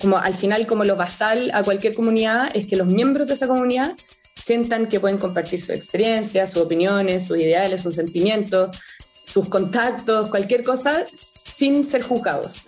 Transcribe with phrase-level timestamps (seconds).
[0.00, 3.48] como al final como lo basal a cualquier comunidad es que los miembros de esa
[3.48, 3.92] comunidad
[4.34, 8.76] sientan que pueden compartir su experiencia, sus opiniones, sus ideales, sus sentimientos,
[9.24, 12.62] sus contactos, cualquier cosa sin ser juzgados.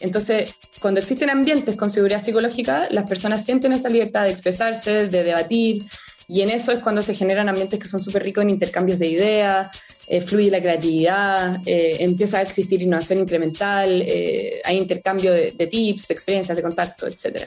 [0.00, 5.24] Entonces, cuando existen ambientes con seguridad psicológica, las personas sienten esa libertad de expresarse, de
[5.24, 5.82] debatir,
[6.28, 9.06] y en eso es cuando se generan ambientes que son súper ricos en intercambios de
[9.08, 9.68] ideas,
[10.10, 16.08] eh, fluye la creatividad, eh, empieza a existir innovación incremental, eh, hay intercambio de, tips,
[16.08, 17.46] de experiencias, de contacto, etc.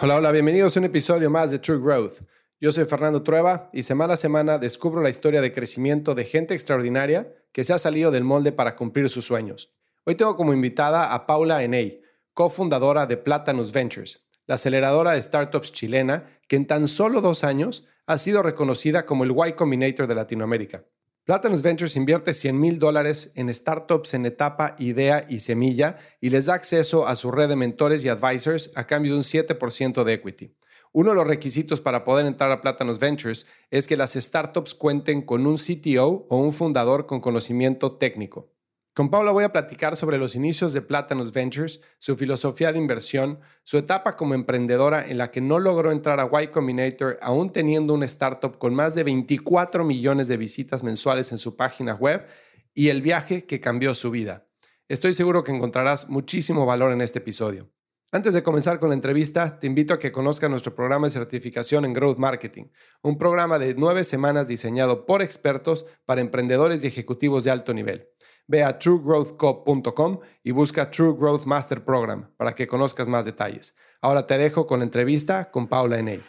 [0.00, 2.20] Hola, hola, bienvenidos a un episodio más de True Growth.
[2.60, 6.54] Yo soy Fernando Trueba y semana a semana descubro la historia de crecimiento de gente
[6.54, 9.72] extraordinaria que se ha salido del molde para cumplir sus sueños.
[10.04, 12.02] Hoy tengo como invitada a Paula Eney,
[12.34, 17.84] cofundadora de Platanus Ventures, la aceleradora de startups chilena que en tan solo dos años
[18.06, 20.84] ha sido reconocida como el Y Combinator de Latinoamérica.
[21.24, 26.46] Platanus Ventures invierte 100 mil dólares en startups en etapa, idea y semilla y les
[26.46, 30.12] da acceso a su red de mentores y advisors a cambio de un 7% de
[30.12, 30.54] equity.
[30.92, 35.20] Uno de los requisitos para poder entrar a Platanus Ventures es que las startups cuenten
[35.20, 38.52] con un CTO o un fundador con conocimiento técnico.
[38.96, 43.40] Con Paula voy a platicar sobre los inicios de Platanus Ventures, su filosofía de inversión,
[43.62, 47.92] su etapa como emprendedora en la que no logró entrar a Y Combinator aún teniendo
[47.92, 52.26] una startup con más de 24 millones de visitas mensuales en su página web
[52.72, 54.46] y el viaje que cambió su vida.
[54.88, 57.70] Estoy seguro que encontrarás muchísimo valor en este episodio.
[58.12, 61.84] Antes de comenzar con la entrevista, te invito a que conozcas nuestro programa de certificación
[61.84, 62.68] en Growth Marketing,
[63.02, 68.08] un programa de nueve semanas diseñado por expertos para emprendedores y ejecutivos de alto nivel.
[68.48, 73.76] Ve a truegrowthco.com y busca True Growth Master Program para que conozcas más detalles.
[74.00, 76.22] Ahora te dejo con la entrevista con Paula Eney.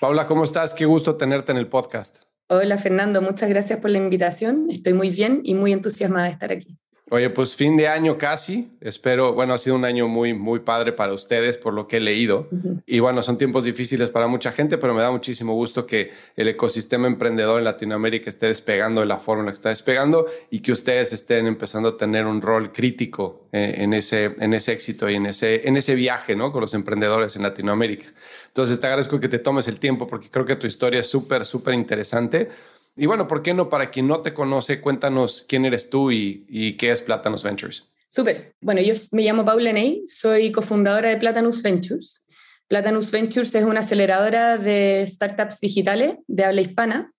[0.00, 0.74] Paula, ¿cómo estás?
[0.74, 2.24] Qué gusto tenerte en el podcast.
[2.48, 4.66] Hola Fernando, muchas gracias por la invitación.
[4.68, 6.81] Estoy muy bien y muy entusiasmada de estar aquí.
[7.12, 8.72] Oye, pues fin de año casi.
[8.80, 12.00] Espero, bueno, ha sido un año muy, muy padre para ustedes por lo que he
[12.00, 12.48] leído.
[12.86, 16.48] Y bueno, son tiempos difíciles para mucha gente, pero me da muchísimo gusto que el
[16.48, 20.60] ecosistema emprendedor en Latinoamérica esté despegando de la forma en la que está despegando y
[20.60, 25.10] que ustedes estén empezando a tener un rol crítico eh, en, ese, en ese éxito
[25.10, 26.50] y en ese, en ese viaje, ¿no?
[26.50, 28.06] Con los emprendedores en Latinoamérica.
[28.46, 31.44] Entonces, te agradezco que te tomes el tiempo porque creo que tu historia es súper,
[31.44, 32.48] súper interesante.
[32.96, 33.68] Y bueno, ¿por qué no?
[33.68, 37.88] Para quien no te conoce, cuéntanos quién eres tú y, qué es Platanus Ventures.
[38.08, 38.54] Súper.
[38.60, 42.26] Bueno, yo me llamo Paula Ney, soy cofundadora de Platanus Ventures.
[42.68, 47.12] Platanus Ventures es una aceleradora de startups digitales de habla hispana.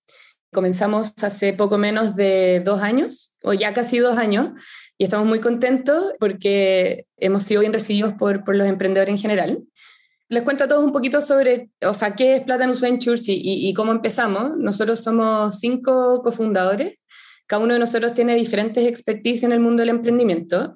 [0.52, 4.52] Comenzamos hace poco menos de dos años, o ya casi dos años,
[5.00, 9.64] y estamos muy contentos porque hemos sido bien recibidos por los emprendedores en general
[10.34, 13.92] les cuento a todos un poquito sobre, o sea, qué es Platanus Ventures y, cómo
[13.92, 14.58] empezamos.
[14.58, 17.00] Nosotros somos cinco cofundadores.
[17.46, 20.76] Cada uno de nosotros tiene diferentes expertise en el mundo del emprendimiento.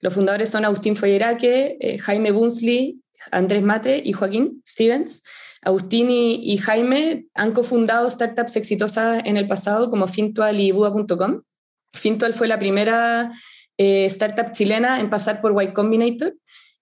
[0.00, 3.00] Los fundadores son Agustín Folleraque, eh, Jaime Bunsley,
[3.30, 5.22] Andrés Mate y Joaquín Stevens.
[5.60, 11.42] Agustín y, Jaime han cofundado startups exitosas en el pasado como Fintual y Bua.com.
[11.92, 13.30] Fintual fue la primera
[13.76, 16.34] eh, startup chilena en pasar por Y Combinator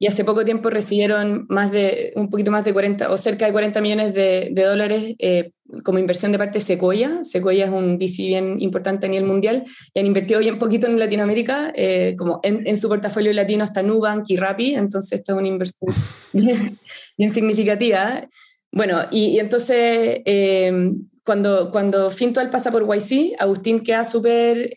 [0.02, 3.52] y hace poco tiempo recibieron más de, un poquito más de 40 o cerca de
[3.52, 5.52] 40 millones de, dólares eh,
[5.84, 7.20] como inversión de parte de Sequoia.
[7.22, 9.62] Sequoia es un VC bien importante a nivel mundial
[9.94, 14.24] y han invertido bien poquito en Latinoamérica, eh, como en, su portafolio latino está Nubank
[14.26, 15.94] y Rappi, entonces esta es una inversión
[17.16, 18.28] bien, significativa.
[18.72, 24.74] Bueno, y, entonces eh, cuando, cuando Fintual pasa por YC, Agustín queda súper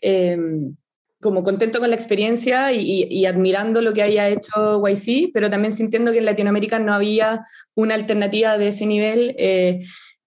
[1.26, 6.12] como contento con la experiencia y, admirando lo que haya hecho YC, pero también sintiendo
[6.12, 7.40] que en Latinoamérica no había
[7.74, 9.34] una alternativa de ese nivel.
[9.36, 9.80] Eh,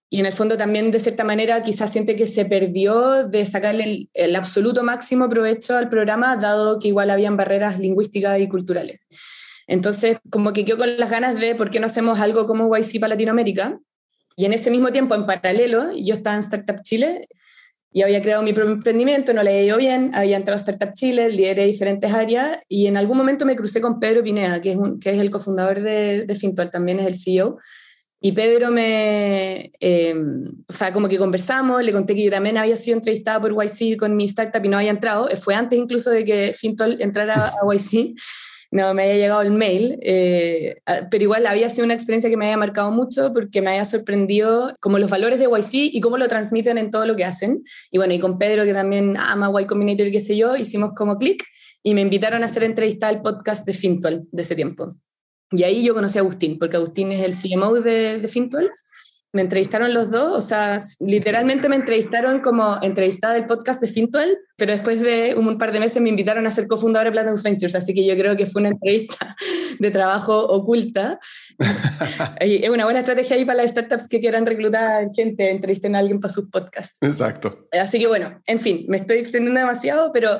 [0.09, 4.09] y en el fondo también de cierta manera quizás siente que se perdió de sacarle
[4.13, 8.99] el, absoluto máximo provecho al programa, dado que igual habían barreras lingüísticas y culturales.
[9.67, 12.99] Entonces, como que quedó con las ganas de por qué no hacemos algo como YC
[12.99, 13.79] para Latinoamérica.
[14.35, 17.29] Y en ese mismo tiempo, en paralelo, yo estaba en Startup Chile
[17.91, 20.93] y había creado mi propio emprendimiento, no le había ido bien, había entrado a Startup
[20.93, 24.77] Chile, lideré diferentes áreas y en algún momento me crucé con Pedro Pineda, que es,
[25.01, 27.57] que es el cofundador de, de Fintual, también es el CEO.
[28.21, 30.13] y Pedro me, eh,
[30.67, 33.97] o sea, como que conversamos, le conté que yo también había sido entrevistada por YC
[33.97, 37.73] con mi startup y no había entrado, fue antes incluso de que Fintol entrara a
[37.73, 38.13] YC,
[38.71, 42.45] no me había llegado el mail, eh, pero igual había sido una experiencia que me
[42.45, 46.27] había marcado mucho porque me había sorprendido como los valores de YC y cómo lo
[46.27, 47.63] transmiten en todo lo que hacen.
[47.89, 50.93] Y bueno, y con Pedro que también ama Y Combinator y qué sé yo, hicimos
[50.95, 51.43] como clic
[51.81, 54.95] y me invitaron a hacer entrevista al podcast de Fintol de ese tiempo.
[55.51, 58.69] Y ahí yo conocí a Agustín, porque Agustín es el CMO de, de.
[59.31, 64.37] Me entrevistaron los dos, o sea, literalmente me entrevistaron como entrevistada del podcast de Fintwell,
[64.57, 67.75] pero después de un par de meses me invitaron a ser cofundadora de Platinum Ventures,
[67.75, 69.35] así que yo creo que fue una entrevista
[69.79, 71.19] de trabajo oculta.
[72.39, 76.19] es una buena estrategia ahí para las startups que quieran reclutar gente, entrevisten a alguien
[76.19, 76.97] para sus podcasts.
[77.01, 77.67] Exacto.
[77.71, 80.39] Así que bueno, en fin, me estoy extendiendo demasiado, pero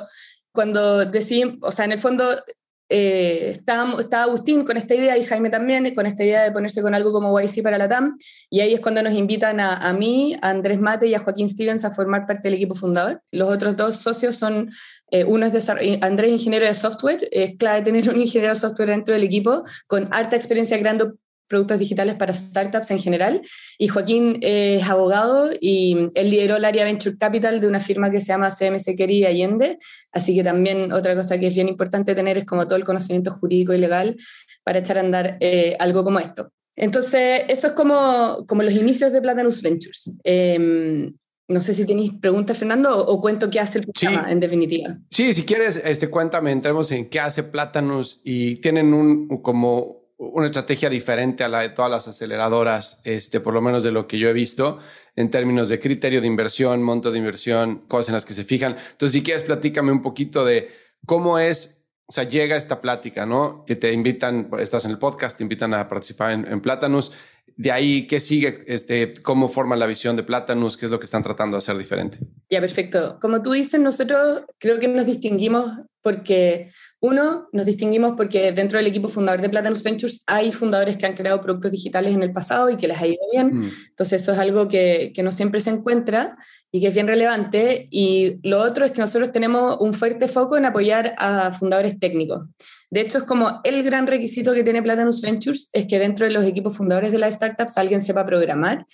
[0.52, 2.42] cuando decidí, o sea, en el fondo
[2.92, 6.92] eh, estaba, Agustín con esta idea y Jaime también, con esta idea de ponerse con
[6.92, 8.18] algo como YC para la TAM,
[8.50, 11.84] y ahí es cuando nos invitan a, mí, a Andrés Mate y a Joaquín Stevens
[11.84, 13.22] a formar parte del equipo fundador.
[13.30, 14.70] Los otros dos socios son,
[15.12, 15.70] eh, uno es
[16.00, 20.08] Andrés, ingeniero de software, es clave tener un ingeniero de software dentro del equipo, con
[20.12, 21.14] harta experiencia creando
[21.50, 23.42] productos digitales para startups en general.
[23.76, 28.20] Y Joaquín es abogado y él lideró el área Venture Capital de una firma que
[28.20, 29.76] se llama CMC Quería Allende.
[30.12, 33.32] Así que también otra cosa que es bien importante tener es como todo el conocimiento
[33.32, 34.16] jurídico y legal
[34.64, 36.52] para echar a andar eh, algo como esto.
[36.76, 40.12] Entonces, eso es como, como los inicios de Platanus Ventures.
[40.22, 41.12] Em,
[41.48, 44.96] no sé si tenéis preguntas, Fernando, o, cuento qué hace el programa, en definitiva.
[45.10, 50.46] Sí, si quieres, este, cuéntame, entremos en qué hace Platanus y tienen un como una
[50.46, 54.18] estrategia diferente a la de todas las aceleradoras, este, por lo menos de lo que
[54.18, 54.78] yo he visto,
[55.16, 58.76] en términos de criterio de inversión, monto de inversión, cosas en las que se fijan.
[58.92, 60.68] Entonces, si quieres, platícame un poquito de
[61.06, 63.64] cómo es, o sea, llega esta plática, ¿no?
[63.66, 67.12] Que te invitan, estás en el podcast, te invitan a participar en, en Platanus.
[67.56, 68.60] De ahí, ¿qué sigue?
[68.66, 70.76] Este, ¿Cómo forman la visión de Platanus?
[70.76, 72.18] ¿Qué es lo que están tratando de hacer diferente?
[72.50, 73.18] Ya, perfecto.
[73.20, 75.66] Como tú dices, nosotros creo que nos distinguimos
[76.02, 76.70] porque,
[77.02, 81.14] uno, nos distinguimos porque dentro del equipo fundador de Platanus Ventures hay fundadores que han
[81.14, 83.58] creado productos digitales en el pasado y que les ha ido bien.
[83.58, 83.70] Mm.
[83.88, 86.36] Entonces, eso es algo que, que no siempre se encuentra
[86.70, 87.88] y que es bien relevante.
[87.90, 92.46] Y lo otro es que nosotros tenemos un fuerte foco en apoyar a fundadores técnicos.
[92.90, 96.32] De hecho, es como el gran requisito que tiene Platanus Ventures, es que dentro de
[96.32, 98.84] los equipos fundadores de las startups alguien sepa programar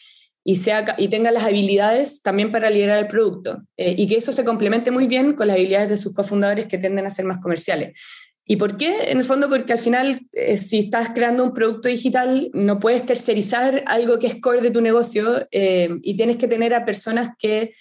[0.49, 3.65] y, tenga las habilidades también para liderar el producto.
[3.77, 6.79] Eh, y que eso se complemente muy bien con las habilidades de sus cofundadores que
[6.79, 7.99] tienden a ser más comerciales.
[8.45, 9.11] ¿Y por qué?
[9.11, 13.05] En el fondo porque al final, eh, si estás creando un producto digital, no puedes
[13.05, 17.31] tercerizar algo que es core de tu negocio eh, y tienes que tener a personas
[17.39, 17.73] que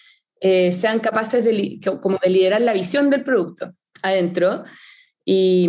[0.71, 3.73] sean capaces de, como de liderar la visión del producto
[4.03, 4.63] adentro.
[5.27, 5.67] Y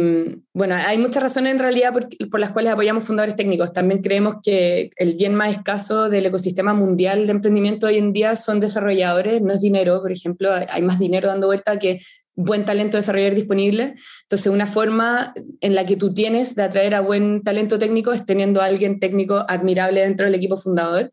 [0.52, 1.94] bueno, hay muchas razones en realidad
[2.30, 3.72] por, las cuales apoyamos fundadores técnicos.
[3.72, 8.36] También creemos que el bien más escaso del ecosistema mundial de emprendimiento hoy en día
[8.36, 12.00] son desarrolladores, no es dinero, por ejemplo, hay más dinero dando vuelta que
[12.34, 13.94] buen talento desarrollador disponible.
[14.24, 15.32] Entonces, una forma
[15.62, 19.00] en la que tú tienes de atraer a buen talento técnico es teniendo a alguien
[19.00, 21.10] técnico admirable dentro del equipo fundador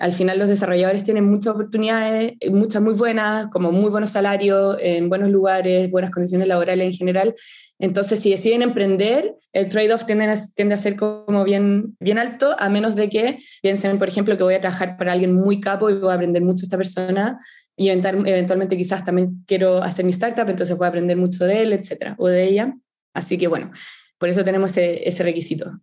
[0.00, 5.10] al final los desarrolladores tienen muchas oportunidades, muchas muy buenas, como muy buenos salarios, en
[5.10, 7.34] buenos lugares, buenas condiciones laborales en general.
[7.80, 12.94] Entonces, si deciden emprender, el trade-off tiende a, ser como bien, bien alto, a menos
[12.94, 16.10] de que piensen, por ejemplo, que voy a trabajar para alguien muy capo y voy
[16.10, 17.38] a aprender mucho de esta persona
[17.74, 21.72] y eventualmente quizás también quiero hacer mi startup, entonces voy a aprender mucho de él,
[21.72, 22.74] etcétera, o de ella.
[23.14, 23.70] Así que bueno,
[24.18, 25.80] por eso tenemos ese, requisito.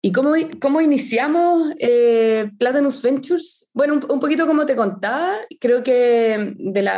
[0.00, 3.68] ¿Y cómo, cómo iniciamos eh, Platanus Ventures?
[3.74, 6.90] Bueno, un, poquito como te contaba, creo que de,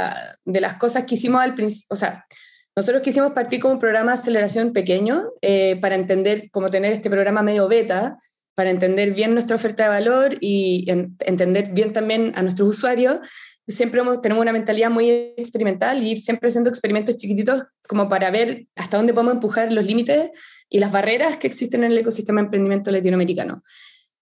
[0.45, 2.27] de las cosas que hicimos al principio, o sea,
[2.75, 7.11] nosotros quisimos partir con un programa de aceleración pequeño eh, para entender cómo tener este
[7.11, 8.17] programa medio beta,
[8.55, 13.19] para entender bien nuestra oferta de valor y entender bien también a nuestros usuarios.
[13.67, 18.31] Siempre hemos, tenemos una mentalidad muy experimental y ir siempre haciendo experimentos chiquititos como para
[18.31, 20.31] ver hasta dónde podemos empujar los límites
[20.69, 23.63] y las barreras que existen en el ecosistema de emprendimiento latinoamericano.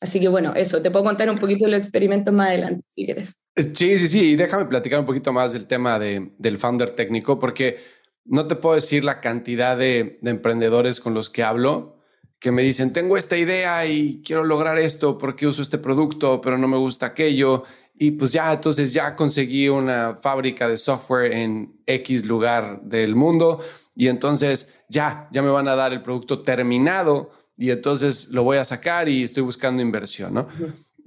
[0.00, 3.04] Así que bueno, eso, te puedo contar un poquito de los experimentos más adelante, si
[3.04, 3.34] quieres.
[3.54, 6.90] Eh, sí, sí, sí, y déjame platicar un poquito más del tema de, del founder
[6.92, 7.78] técnico, porque
[8.24, 12.00] no te puedo decir la cantidad de, de, emprendedores con los que hablo
[12.40, 16.56] que me dicen, tengo esta idea y quiero lograr esto porque uso este producto, pero
[16.56, 17.64] no me gusta aquello.
[17.94, 23.62] Y pues ya, entonces ya conseguí una fábrica de software en X lugar del mundo
[23.94, 28.56] y entonces ya, ya me van a dar el producto terminado y entonces lo voy
[28.56, 30.48] a sacar y estoy buscando inversión, ¿no?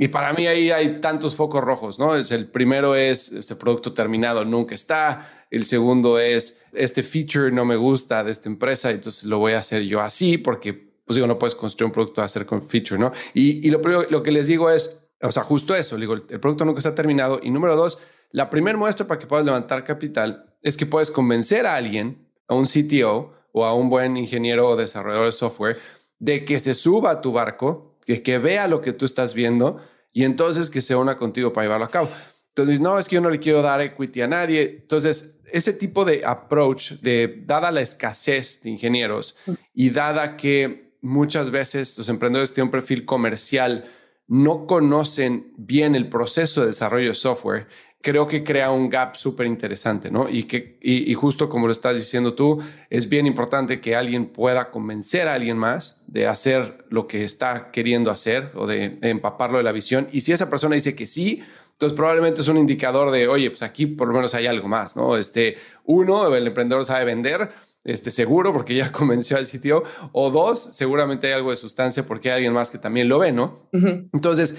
[0.04, 2.14] Y para mí ahí hay tantos focos rojos, ¿no?
[2.14, 7.78] El primero es ese producto terminado nunca está, el segundo es este feature no me
[7.78, 10.74] gusta de esta empresa, entonces lo voy a hacer yo así porque
[11.06, 13.14] pues digo, no puedes construir un producto a hacer con feature, ¿no?
[13.34, 16.40] Y, y lo, primero, lo que les digo es, o sea, justo eso, digo, el,
[16.42, 17.40] producto nunca está terminado.
[17.42, 18.00] Y número dos,
[18.32, 22.56] la primera muestra para que puedas levantar capital es que puedes convencer a alguien, a
[22.56, 25.78] un CTO o a un buen ingeniero o desarrollador de software,
[26.20, 29.80] de que se suba a tu barco, que, que vea lo que tú estás viendo
[30.14, 32.10] y entonces que se una contigo para llevarlo a cabo.
[32.50, 34.82] Entonces, no, es que yo no le quiero dar equity a nadie.
[34.82, 39.36] Entonces, ese tipo de approach, de dada la escasez de ingenieros
[39.74, 43.92] y dada que muchas veces los emprendedores tienen un perfil comercial,
[44.28, 47.68] no conocen bien el proceso de desarrollo de software,
[48.04, 50.28] creo que crea un gap súper interesante, ¿no?
[50.30, 54.72] Y, que, y, justo como lo estás diciendo tú, es bien importante que alguien pueda
[54.72, 59.58] convencer a alguien más de hacer lo que está queriendo hacer o de, de empaparlo
[59.58, 60.08] de la visión.
[60.12, 61.42] Y si esa persona dice que sí,
[61.72, 64.96] entonces, probablemente es un indicador de, oye, pues aquí por lo menos hay algo más,
[64.96, 65.18] ¿no?
[65.18, 67.52] Este, uno, el emprendedor sabe vender,
[67.84, 72.30] este, seguro porque ya convenció al sitio, o dos, seguramente hay algo de sustancia porque
[72.30, 73.70] hay alguien más que también lo ve, ¿no?
[73.72, 74.58] Entonces,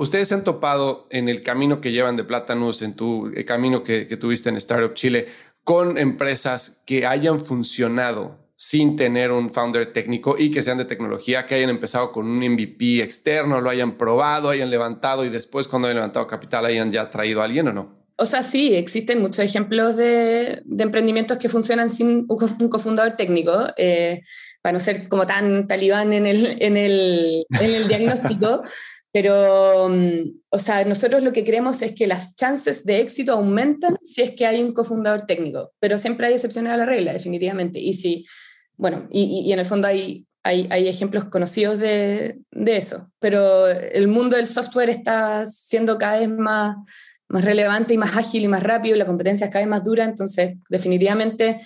[0.00, 4.06] ustedes se han topado en el camino que llevan de Plátanos, en tu camino que,
[4.06, 5.28] que tuviste en Startup Chile,
[5.62, 11.46] con empresas que hayan funcionado sin tener un founder técnico y que sean de tecnología,
[11.46, 15.88] que hayan empezado con un MVP externo, lo hayan probado, hayan levantado y después cuando
[15.88, 18.00] hayan levantado capital hayan ya traído a alguien o no?
[18.16, 24.20] O sea, sí, existen muchos ejemplos de, emprendimientos que funcionan sin un, cofundador técnico, eh,
[24.60, 28.62] para no ser como tan talibán en el, en el, en el diagnóstico.
[29.12, 33.96] Pero, mm, o sea, nosotros lo que creemos es que las chances de éxito aumentan
[34.02, 37.80] si es que hay un cofundador técnico, pero siempre hay excepciones a la regla, definitivamente.
[37.80, 38.24] Y si
[38.80, 44.46] bueno, y, en el fondo hay, hay, ejemplos conocidos de, eso, pero el mundo del
[44.46, 46.76] software está siendo cada vez más,
[47.28, 50.04] más relevante y más ágil y más rápido, la competencia es cada vez más dura,
[50.04, 51.60] entonces definitivamente,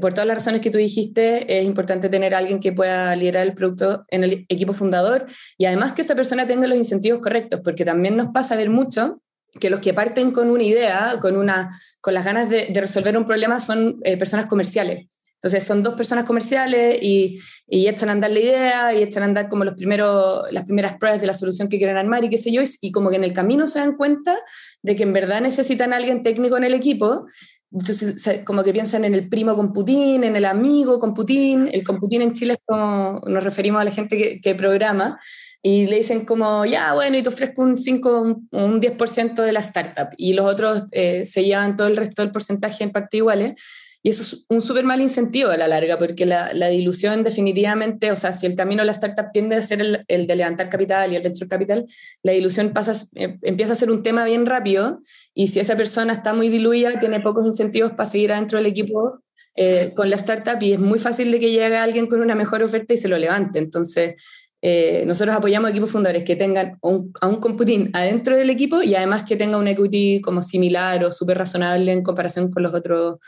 [0.00, 3.54] por todas las razones que tú dijiste, es importante tener alguien que pueda liderar el
[3.54, 5.26] producto en el equipo fundador
[5.56, 8.70] y además que esa persona tenga los incentivos correctos, porque también nos pasa a ver
[8.70, 9.22] mucho
[9.58, 11.68] que los que parten con una idea, con, una,
[12.02, 15.06] con las ganas de, resolver un problema, son eh, personas comerciales
[15.38, 19.26] entonces son dos personas comerciales y, y echan a andar la idea y echan a
[19.26, 22.38] andar como los primeros, las primeras pruebas de la solución que quieren armar y qué
[22.38, 24.36] sé yo, y, como que en el camino se dan cuenta
[24.82, 27.26] de que en verdad necesitan a alguien técnico en el equipo.
[27.70, 31.68] Entonces, como que piensan en el primo con Putin, en el amigo con Putin.
[31.72, 35.18] El con Putin en Chile es como nos referimos a la gente que, que programa
[35.62, 39.60] y le dicen como, ya, bueno, y te ofrezco un 5, un 10% de la
[39.60, 43.54] startup y los otros eh, se llevan todo el resto del porcentaje en parte iguales.
[44.02, 48.12] Y eso es un súper mal incentivo a la larga, porque la, la, dilución definitivamente,
[48.12, 50.68] o sea, si el camino de la startup tiende a ser el, el de levantar
[50.68, 51.84] capital y el venture capital,
[52.22, 55.00] la dilución pasa, eh, empieza a ser un tema bien rápido
[55.34, 59.20] y si esa persona está muy diluida, tiene pocos incentivos para seguir adentro del equipo
[59.56, 62.62] eh, con la startup y es muy fácil de que llegue alguien con una mejor
[62.62, 63.58] oferta y se lo levante.
[63.58, 64.14] Entonces,
[64.62, 68.94] eh, nosotros apoyamos equipos fundadores que tengan un, a un computing adentro del equipo y
[68.94, 73.18] además que tenga un equity como similar o súper razonable en comparación con los otros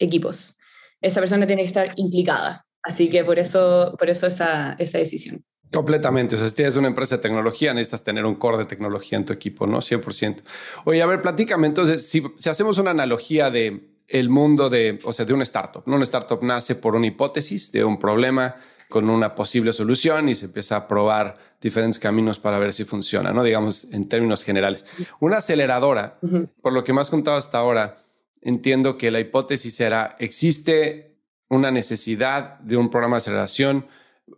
[0.00, 0.56] equipos.
[1.00, 2.66] Esa persona tiene que estar implicada.
[2.82, 5.44] Así que por eso, por eso esa, esa decisión.
[5.72, 6.34] Completamente.
[6.34, 9.24] O sea, si tienes una empresa de tecnología, necesitas tener un core de tecnología en
[9.24, 9.78] tu equipo, ¿no?
[9.78, 10.42] 100%.
[10.84, 11.68] Oye, a ver, platícame.
[11.68, 15.84] Entonces, si, si hacemos una analogía de el mundo de, o sea, de una startup,
[15.86, 15.94] ¿no?
[15.94, 18.56] Una startup nace por una hipótesis de un problema
[18.88, 23.32] con una posible solución y se empieza a probar diferentes caminos para ver si funciona,
[23.32, 23.44] ¿no?
[23.44, 24.84] Digamos, en términos generales.
[25.20, 26.18] Una aceleradora,
[26.60, 27.94] por lo que me has contado hasta ahora,
[28.40, 31.18] entiendo que la hipótesis era, existe
[31.48, 33.86] una necesidad de un programa de aceleración.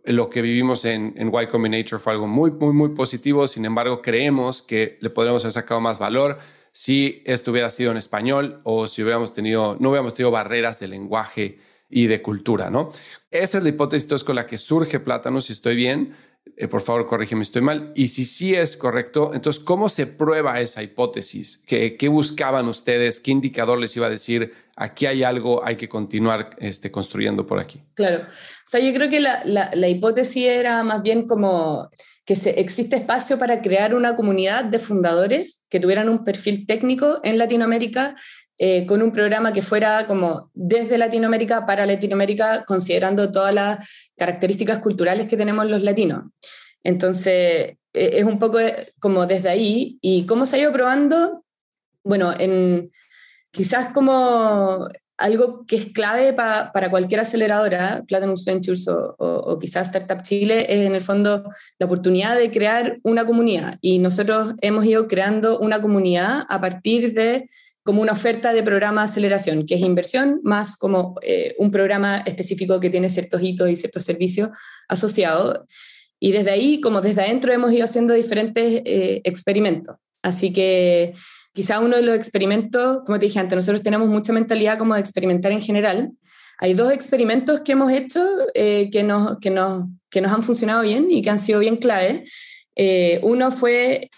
[0.03, 3.47] Lo que vivimos en, en Y Combinator fue algo muy, muy, muy positivo.
[3.47, 6.39] Sin embargo, creemos que le podríamos haber sacado más valor
[6.71, 10.87] si esto hubiera sido en español o si hubiéramos tenido, no hubiéramos tenido barreras de
[10.87, 12.89] lenguaje y de cultura, ¿no?
[13.29, 16.15] Esa es la hipótesis con la que surge Plátano, si estoy bien.
[16.55, 17.91] Eh, por favor, corrígeme estoy mal.
[17.95, 21.63] Y si sí es correcto, entonces, ¿cómo se prueba esa hipótesis?
[21.65, 23.19] ¿Qué, qué buscaban ustedes?
[23.19, 24.53] ¿Qué indicador les iba a decir?
[24.75, 27.81] Aquí hay algo, hay que continuar este, construyendo por aquí.
[27.95, 28.23] Claro.
[28.27, 31.89] O sea, yo creo que la, la, hipótesis era más bien como
[32.25, 37.19] que se, existe espacio para crear una comunidad de fundadores que tuvieran un perfil técnico
[37.23, 38.15] en Latinoamérica
[38.57, 44.79] eh, con un programa que fuera como desde Latinoamérica para Latinoamérica, considerando todas las características
[44.79, 46.29] culturales que tenemos los latinos.
[46.83, 48.59] Entonces, e, es un poco
[48.99, 49.97] como desde ahí.
[50.01, 51.43] ¿Y cómo se ha ido probando?
[52.03, 52.91] Bueno, en,
[53.51, 60.21] quizás como algo que es clave para cualquier aceleradora, Platinum Ventures o, o, quizás Startup
[60.21, 61.43] Chile, es en el fondo
[61.79, 63.77] la oportunidad de crear una comunidad.
[63.79, 67.47] Y nosotros hemos ido creando una comunidad a partir de
[67.83, 72.19] como una oferta de programa de aceleración, que es inversión más como eh, un programa
[72.25, 74.49] específico que tiene ciertos hitos y ciertos servicios
[74.87, 75.59] asociados.
[76.19, 79.97] Y desde ahí, como desde adentro, hemos ido haciendo diferentes eh, experimentos.
[80.21, 81.13] Así que
[81.53, 85.01] quizá uno de los experimentos, como te dije antes, nosotros tenemos mucha mentalidad como de
[85.01, 86.11] experimentar en general.
[86.59, 90.83] Hay dos experimentos que hemos hecho eh, que, nos, que, nos, que nos han funcionado
[90.83, 92.23] bien y que han sido bien clave.
[93.21, 94.09] uno fue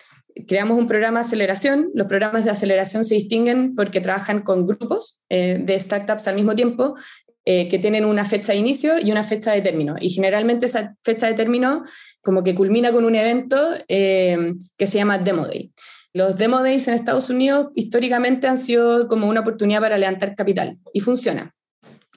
[0.48, 1.92] creamos un programa de aceleración.
[1.94, 6.56] Los programas de aceleración se distinguen porque trabajan con grupos eh, de startups al mismo
[6.56, 6.96] tiempo
[7.46, 9.96] eh, que tienen una fecha de inicio y una fecha de término.
[10.00, 11.84] Y generalmente esa fecha de término
[12.22, 15.72] como que culmina con un evento eh, que se llama Demo Day.
[16.14, 20.78] Los Demo Days en Estados Unidos históricamente han sido como una oportunidad para levantar capital
[20.94, 21.54] y funciona.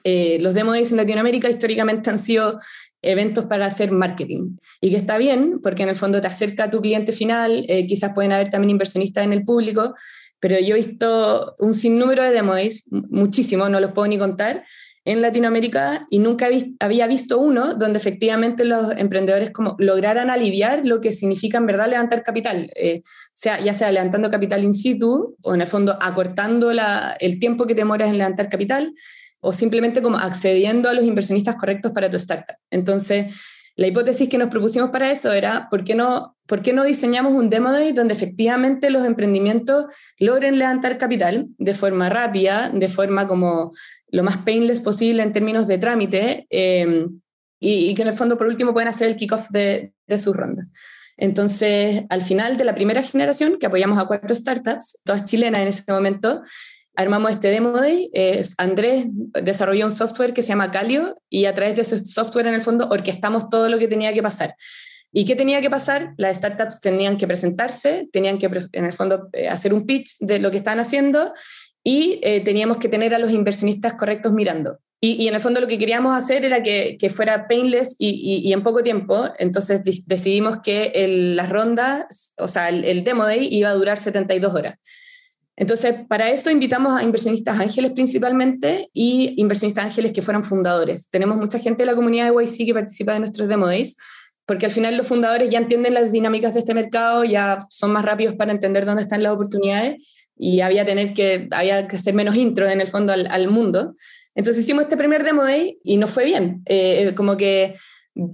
[0.05, 2.57] los Demo Days en Latinoamérica históricamente han sido
[3.01, 4.57] eventos para hacer marketing.
[4.81, 7.87] Y que está bien, porque en el fondo te acerca a tu cliente final, eh,
[7.87, 9.95] quizás pueden haber también inversionistas en el público,
[10.39, 14.63] pero yo he visto un sinnúmero de demo days, muchísimos, no los puedo ni contar,
[15.05, 16.47] en Latinoamérica y nunca
[16.79, 21.89] había visto uno donde efectivamente los emprendedores como lograran aliviar lo que significa en verdad
[21.89, 23.01] levantar capital, eh,
[23.33, 27.65] sea, ya sea levantando capital in situ o en el fondo acortando la, el tiempo
[27.65, 28.93] que te demoras en levantar capital,
[29.41, 32.55] o simplemente como accediendo a los inversionistas correctos para tu startup.
[32.69, 33.35] Entonces,
[33.79, 37.31] la hipótesis que nos propusimos para eso era, ¿por qué no, por qué no diseñamos
[37.31, 39.85] un demo day donde efectivamente los emprendimientos
[40.19, 43.71] logren levantar capital de forma rápida, de forma como
[44.09, 47.21] lo más painless posible en términos de trámite, em,
[47.61, 50.67] y, que en el fondo, por último, puedan hacer el kickoff de, de su ronda?
[51.15, 55.67] Entonces, al final de la primera generación, que apoyamos a cuatro startups, todas chilenas en
[55.69, 56.41] ese momento,
[56.99, 58.11] armamos este Demo Day.
[58.57, 59.05] Andrés
[59.41, 62.61] desarrolló un software que se llama Calio y a través de ese software en el
[62.61, 64.55] fondo orquestamos todo lo que tenía que pasar.
[65.13, 66.13] ¿Y qué tenía que pasar?
[66.17, 70.39] Las startups tenían que presentarse, tenían que en el fondo eh, hacer un pitch de
[70.39, 71.31] lo que estaban haciendo
[71.85, 74.79] y eh, teníamos que tener a los inversionistas correctos mirando.
[75.01, 78.83] Y, en el fondo lo que queríamos hacer era que, fuera painless y, en poco
[78.83, 79.29] tiempo.
[79.39, 84.53] Entonces decidimos que las rondas, o sea, el, el, Demo Day iba a durar 72
[84.53, 84.77] horas.
[85.59, 91.09] Entonces, para eso invitamos a inversionistas ángeles principalmente y inversionistas ángeles que fueran fundadores.
[91.09, 93.97] Tenemos mucha gente de la comunidad de YC que participa de nuestros Demo Days,
[94.45, 98.05] porque al final los fundadores ya entienden las dinámicas de este mercado, ya son más
[98.05, 102.37] rápidos para entender dónde están las oportunidades y había, tener que, había que hacer menos
[102.37, 103.93] intros en el fondo al, mundo.
[104.35, 106.61] Entonces hicimos este primer Demo Day y nos fue bien.
[106.67, 107.75] Eh, como que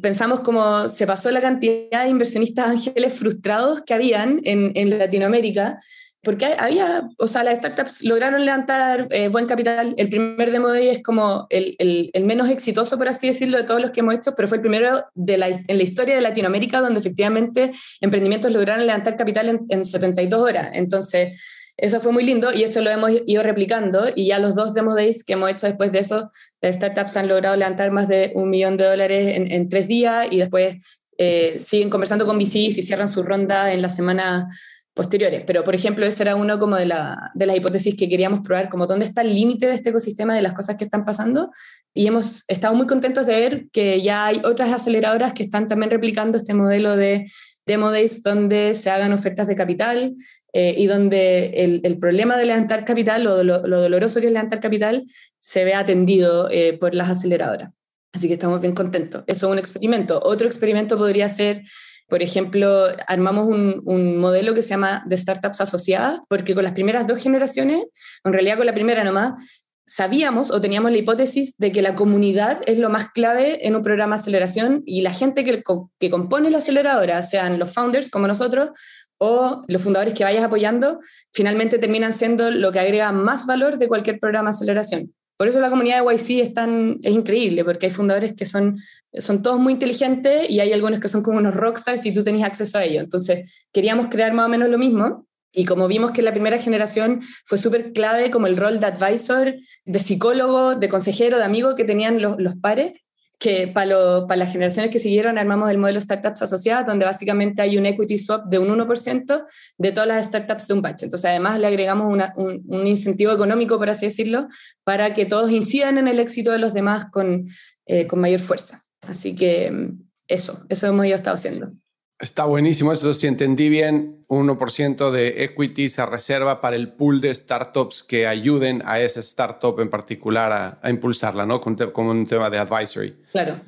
[0.04, 5.78] pensamos como se pasó la cantidad de inversionistas ángeles frustrados que habían en Latinoamérica
[6.26, 9.94] porque había, o sea, las startups lograron levantar eh, buen capital.
[9.98, 13.80] El primer demo day es como el, el, menos exitoso, por así decirlo, de todos
[13.80, 16.82] los que hemos hecho, pero fue el primero de la, en la historia de Latinoamérica
[16.82, 20.70] donde efectivamente emprendimientos lograron levantar capital en, en 72 horas.
[20.74, 21.42] Entonces,
[21.78, 24.96] eso fue muy lindo y eso lo hemos ido replicando y ya los dos demo
[24.96, 28.50] days que hemos hecho después de eso, las startups han logrado levantar más de un
[28.50, 32.82] millón de dólares en, en tres días y después eh, siguen conversando con VCs y
[32.82, 34.48] cierran su ronda en la semana
[34.96, 35.44] posteriores.
[35.46, 38.70] Pero, por ejemplo, ese era uno como de, la, de las hipótesis que queríamos probar,
[38.70, 41.52] como dónde está el límite de este ecosistema, de las cosas que están pasando.
[41.94, 45.92] Y hemos estado muy contentos de ver que ya hay otras aceleradoras que están también
[45.92, 47.26] replicando este modelo de
[47.68, 50.16] demo days donde se hagan ofertas de capital
[50.54, 54.60] eh, y donde el, el, problema de levantar capital o lo, doloroso que es levantar
[54.60, 55.04] capital
[55.40, 57.72] se ve atendido eh, por las aceleradoras.
[58.14, 59.24] Así que estamos bien contentos.
[59.28, 60.22] Eso es un experimento.
[60.24, 61.64] Otro experimento podría ser
[62.08, 67.08] por ejemplo, armamos un, modelo que se llama de startups asociadas, porque con las primeras
[67.08, 67.84] dos generaciones,
[68.24, 72.62] en realidad con la primera nomás, sabíamos o teníamos la hipótesis de que la comunidad
[72.65, 75.63] es lo más clave en un programa de aceleración y la gente que,
[76.00, 78.70] que compone la aceleradora, sean los founders como nosotros
[79.18, 81.00] o los fundadores que vayas apoyando,
[81.34, 85.13] finalmente terminan siendo lo que agrega más valor de cualquier programa de aceleración.
[85.38, 88.78] Por eso la comunidad de YC es, tan, es increíble, porque hay fundadores que son,
[89.13, 92.48] son todos muy inteligentes y hay algunos que son como unos rockstars y tú tenías
[92.48, 93.04] acceso a ellos.
[93.04, 95.28] Entonces, queríamos crear más o menos lo mismo.
[95.52, 99.56] Y como vimos que la primera generación fue súper clave como el rol de advisor,
[99.86, 102.93] de psicólogo, de consejero, de amigo que tenían los, los pares,
[103.39, 107.78] que para, para las generaciones que siguieron armamos el modelo Startups Asociadas, donde básicamente hay
[107.78, 109.45] un equity swap de un 1%
[109.78, 111.04] de todas las startups de un batch.
[111.04, 114.48] Entonces, además le agregamos un, un, incentivo económico, por así decirlo,
[114.84, 117.45] para que todos incidan en el éxito de los demás con,
[117.86, 118.84] eh, con mayor fuerza.
[119.02, 121.71] Así que mm, eso, eso hemos ido estado haciendo.
[122.19, 123.13] Está buenísimo eso.
[123.13, 128.82] Si entendí bien, 1% de equity se reserva para el pool de startups que ayuden
[128.86, 131.60] a esa startup en particular a, impulsarla, ¿no?
[131.60, 133.17] Como, un tema de advisory.
[133.32, 133.62] Claro.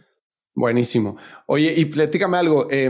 [0.56, 1.18] Buenísimo.
[1.46, 2.68] Oye, y platícame algo.
[2.72, 2.90] Eh,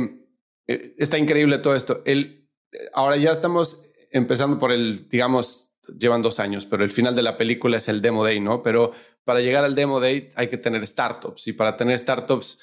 [0.68, 2.04] eh, está increíble todo esto.
[2.06, 2.48] El,
[2.94, 7.36] ahora ya estamos empezando por el, digamos, llevan dos años, pero el final de la
[7.36, 8.62] película es el Demo Day, ¿no?
[8.62, 8.92] Pero
[9.24, 12.60] para llegar al Demo Day hay que tener startups y para tener startups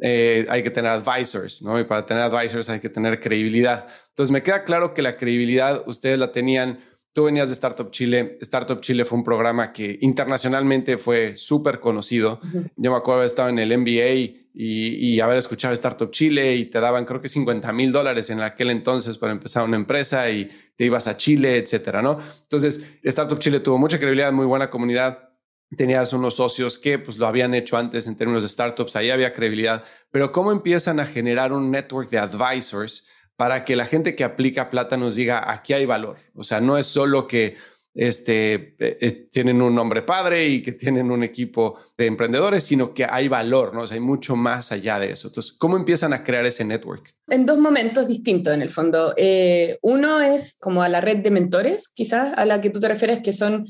[0.00, 1.78] eh, hay que tener advisors, ¿no?
[1.78, 3.86] Y para tener advisors hay que tener credibilidad.
[4.10, 6.80] Entonces me queda claro que la credibilidad ustedes la tenían.
[7.12, 8.38] Tú venías de Startup Chile.
[8.40, 12.40] Startup Chile fue un programa que internacionalmente fue súper conocido.
[12.76, 16.80] Yo me acuerdo haber estado en el MBA y, haber escuchado Startup Chile y te
[16.80, 20.84] daban creo que 50 mil dólares en aquel entonces para empezar una empresa y te
[20.84, 22.18] ibas a Chile, etcétera, ¿no?
[22.42, 25.27] Entonces, Startup Chile tuvo mucha credibilidad, muy buena comunidad
[25.76, 29.32] tenías unos socios que pues lo habían hecho antes en términos de startups, ahí había
[29.32, 34.24] credibilidad, pero ¿cómo empiezan a generar un network de advisors para que la gente que
[34.24, 36.16] aplica plata nos diga aquí hay valor?
[36.34, 37.56] O sea, no es solo que
[37.98, 42.94] este, eh, eh, tienen un nombre padre y que tienen un equipo de emprendedores, sino
[42.94, 43.82] que hay valor, ¿no?
[43.82, 45.28] O sea, hay mucho más allá de eso.
[45.28, 47.12] Entonces, ¿cómo empiezan a crear ese network?
[47.28, 49.14] En dos momentos distintos, en el fondo.
[49.16, 52.86] Eh, uno es como a la red de mentores, quizás a la que tú te
[52.86, 53.66] refieres, que son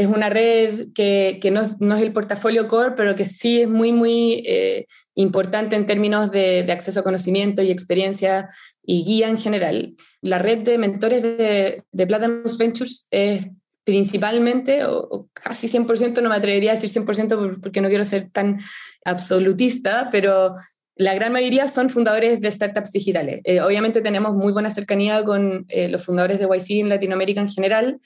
[0.00, 3.68] es una red que, que no, no, es el portafolio core, pero que sí es
[3.68, 8.48] muy, muy eh, importante en términos de, de, acceso a conocimiento y experiencia
[8.82, 9.94] y guía en general.
[10.22, 13.46] La red de mentores de, de Platinum Ventures es
[13.84, 18.58] principalmente, o, casi 100%, no me atrevería a decir 100% porque no quiero ser tan
[19.04, 20.54] absolutista, pero
[20.96, 23.40] la gran mayoría son fundadores de startups digitales.
[23.44, 27.48] Eh, obviamente tenemos muy buena cercanía con eh, los fundadores de YC en Latinoamérica en
[27.48, 28.00] general,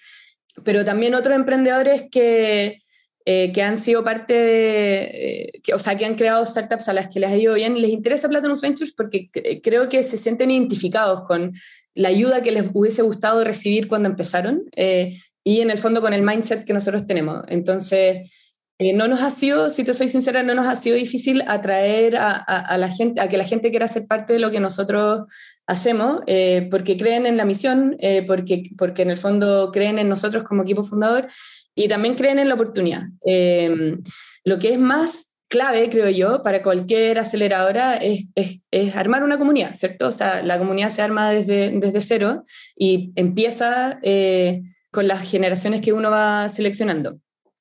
[0.62, 2.82] pero también otros emprendedores que,
[3.26, 6.92] eh, que han sido parte de, eh, que, o sea, que han creado startups a
[6.92, 9.30] las que les ha ido bien, les interesa Platinum Ventures porque
[9.62, 11.52] creo que se sienten identificados con
[11.94, 16.12] la ayuda que les hubiese gustado recibir cuando empezaron eh, y en el fondo con
[16.12, 17.42] el mindset que nosotros tenemos.
[17.48, 18.30] Entonces,
[18.78, 22.32] no nos ha sido, si te soy sincera, no nos ha sido difícil atraer a,
[22.32, 25.24] a, la gente, a que la gente quiera ser parte de lo que nosotros
[25.66, 30.08] hacemos, eh, porque creen en la misión, eh, porque, porque en el fondo creen en
[30.08, 31.28] nosotros como equipo fundador
[31.74, 33.02] y también creen en la oportunidad.
[33.26, 33.96] Eh,
[34.44, 39.38] lo que es más clave, creo yo, para cualquier aceleradora es, es, es, armar una
[39.38, 40.08] comunidad, ¿cierto?
[40.08, 42.42] O sea, la comunidad se arma desde, desde cero
[42.76, 44.00] y empieza
[44.90, 47.18] con las generaciones que uno va seleccionando.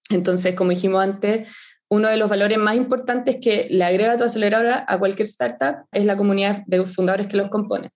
[0.09, 1.49] Entonces, como dijimos antes,
[1.93, 6.05] uno de los valores más importantes que le agrega tu aceleradora a cualquier startup es
[6.05, 7.91] la comunidad de fundadores que los compone.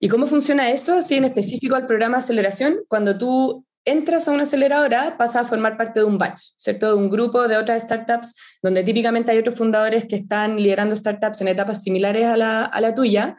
[0.00, 0.94] ¿Y cómo funciona eso?
[0.94, 5.48] Así en específico al programa de aceleración, cuando tú entras a una aceleradora, pasas a
[5.48, 6.88] formar parte de un batch, ¿cierto?
[6.88, 11.42] De un grupo de otras startups, donde típicamente hay otros fundadores que están liderando startups
[11.42, 13.36] en etapas similares a la, a la tuya,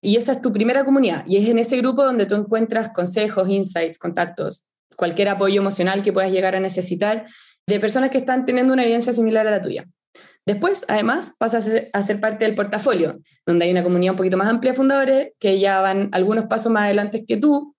[0.00, 1.24] y esa es tu primera comunidad.
[1.26, 4.64] Y es en ese grupo donde tú encuentras consejos, insights, contactos,
[4.96, 7.24] cualquier apoyo emocional que puedas llegar a necesitar
[7.66, 9.86] de personas que están teniendo una evidencia similar a la tuya.
[10.46, 14.48] Después, además, pasas a ser parte del portafolio, donde hay una comunidad un poquito más
[14.48, 17.74] amplia de fundadores que ya van algunos pasos más adelante que tú,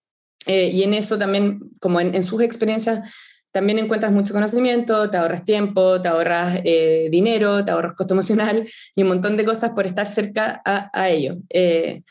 [0.48, 3.13] eh, y en eso también, como en, sus experiencias,
[3.52, 8.67] también encuentras mucho conocimiento, te ahorras tiempo, te ahorras eh, dinero, te ahorras costo emocional
[8.95, 11.38] y un montón de cosas por estar cerca a, a ello.
[11.50, 12.04] Eh,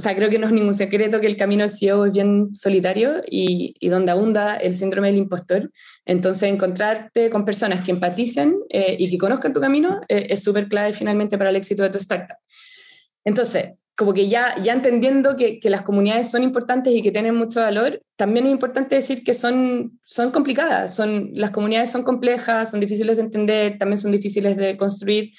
[0.00, 2.54] o sea, creo que no es ningún secreto que el camino del CEO es bien
[2.54, 5.70] solitario y, donde abunda el síndrome del impostor.
[6.06, 10.68] Entonces, encontrarte con personas que empaticen eh, y que conozcan tu camino eh, es súper
[10.70, 12.38] clave finalmente para el éxito de tu startup.
[13.26, 17.34] Entonces, como que ya, ya entendiendo que, que, las comunidades son importantes y que tienen
[17.34, 22.70] mucho valor, también es importante decir que son, son complicadas, son, las comunidades son complejas,
[22.70, 25.34] son difíciles de entender, también son difíciles de construir.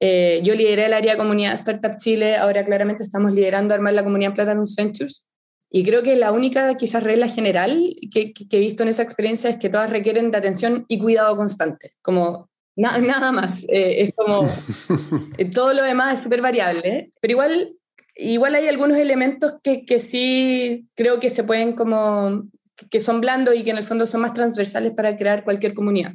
[0.00, 4.02] Eh, yo lideré el área de comunidad Startup Chile, ahora claramente estamos liderando armar la
[4.02, 5.26] comunidad Platinum Ventures.
[5.70, 9.48] Y creo que la única quizás regla general que, que, he visto en esa experiencia
[9.50, 13.64] es que todas requieren de atención y cuidado constante, como nada más.
[13.68, 14.44] Eh, es como
[15.38, 17.76] eh, todo lo demás es súper variable, pero igual,
[18.16, 22.48] igual hay algunos elementos que, que sí creo que se pueden como,
[22.90, 26.14] que son blandos y que en el fondo son más transversales para crear cualquier comunidad.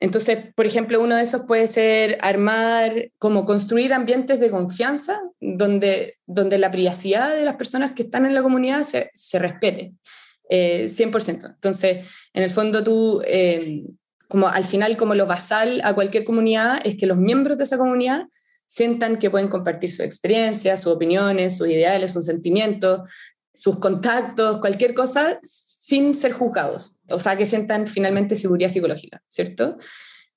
[0.00, 6.18] Entonces, por ejemplo, uno de esos puede ser armar, como construir ambientes de confianza donde,
[6.26, 9.94] donde la privacidad de las personas que están en la comunidad se, se respete,
[10.48, 11.44] 100%.
[11.44, 13.82] Eh, Entonces, en el fondo tú, eh,
[14.28, 17.78] como al final, como lo basal a cualquier comunidad es que los miembros de esa
[17.78, 18.26] comunidad
[18.66, 23.08] sientan que pueden compartir su experiencia, sus opiniones, sus ideales, sus sentimientos,
[23.54, 25.40] sus contactos, cualquier cosa,
[25.88, 29.78] sin ser juzgados, o sea, que sientan finalmente seguridad psicológica, ¿cierto?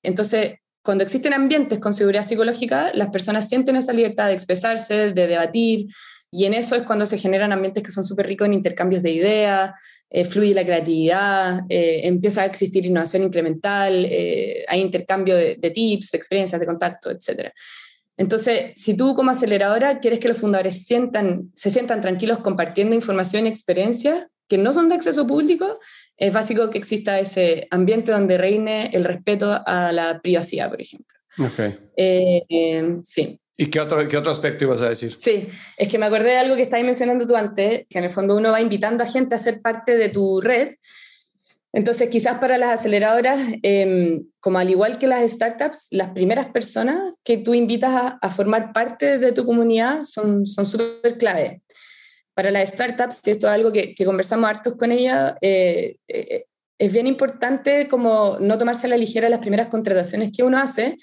[0.02, 5.26] Entonces, cuando existen ambientes con seguridad psicológica, las personas sienten esa libertad de expresarse, de
[5.26, 5.88] debatir,
[6.30, 9.10] y en eso es cuando se generan ambientes que son súper ricos en intercambios de
[9.10, 9.72] ideas,
[10.08, 15.70] eh, fluye la creatividad, eh, empieza a existir innovación incremental, eh, hay intercambio de, de,
[15.70, 17.50] tips, de experiencias, de contacto, etc.
[18.16, 23.44] Entonces, si tú como aceleradora quieres que los fundadores sientan, se sientan tranquilos compartiendo información
[23.44, 25.80] y experiencia, que no son de acceso público,
[26.14, 31.16] es básico que exista ese ambiente donde reine el respeto a la privacidad, por ejemplo.
[31.96, 33.40] Eh, eh, sí.
[33.56, 35.14] ¿Y qué otro, qué otro aspecto ibas a decir?
[35.16, 38.10] Sí, es que me acordé de algo que estabas mencionando tú antes, que en el
[38.10, 40.74] fondo uno va invitando a gente a ser parte de tu red.
[41.72, 47.14] Entonces, quizás para las aceleradoras, em, como al igual que las startups, las primeras personas
[47.24, 51.62] que tú invitas a, formar parte de tu comunidad son súper clave.
[52.34, 56.46] Para las startups, y esto es algo que, conversamos hartos con ella, eh, eh,
[56.78, 60.96] es bien importante como no tomarse a la ligera las primeras contrataciones que uno hace,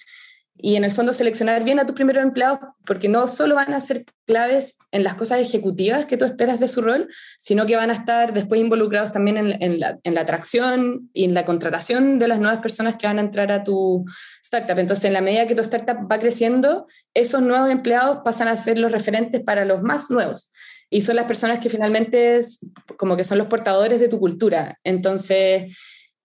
[0.61, 3.79] y en el fondo seleccionar bien a tus primeros empleados, porque no solo van a
[3.79, 7.89] ser claves en las cosas ejecutivas que tú esperas de su rol, sino que van
[7.89, 12.27] a estar después involucrados también en, la, en, la, atracción y en la contratación de
[12.27, 14.03] las nuevas personas que van a entrar a tu
[14.43, 14.77] startup.
[14.77, 18.77] Entonces, en la medida que tu startup va creciendo, esos nuevos empleados pasan a ser
[18.79, 20.51] los referentes para los más nuevos.
[20.89, 22.39] Y son las personas que finalmente
[22.97, 24.80] como que son los portadores de tu cultura.
[24.84, 25.78] Entonces,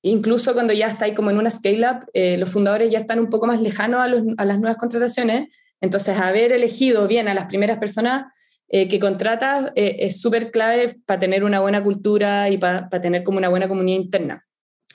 [0.02, 3.28] incluso cuando ya está ahí como en una scale-up, eh, los fundadores ya están un
[3.28, 5.48] poco más lejanos a, las nuevas contrataciones.
[5.80, 8.24] Entonces, haber elegido bien a las primeras personas
[8.68, 13.22] eh, que contratas eh, es súper clave para tener una buena cultura y para tener
[13.22, 14.46] como una buena comunidad interna.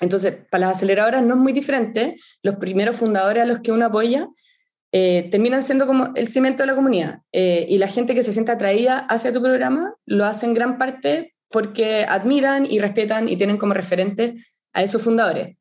[0.01, 2.15] Entonces, para las aceleradoras no es muy diferente.
[2.41, 4.27] Los primeros fundadores a los que uno apoya
[4.91, 7.21] terminan siendo como el cimiento de la comunidad.
[7.31, 11.35] y la gente que se siente atraída hacia tu programa lo hace en gran parte
[11.49, 14.35] porque admiran y respetan y tienen como referente
[14.73, 15.57] a esos fundadores.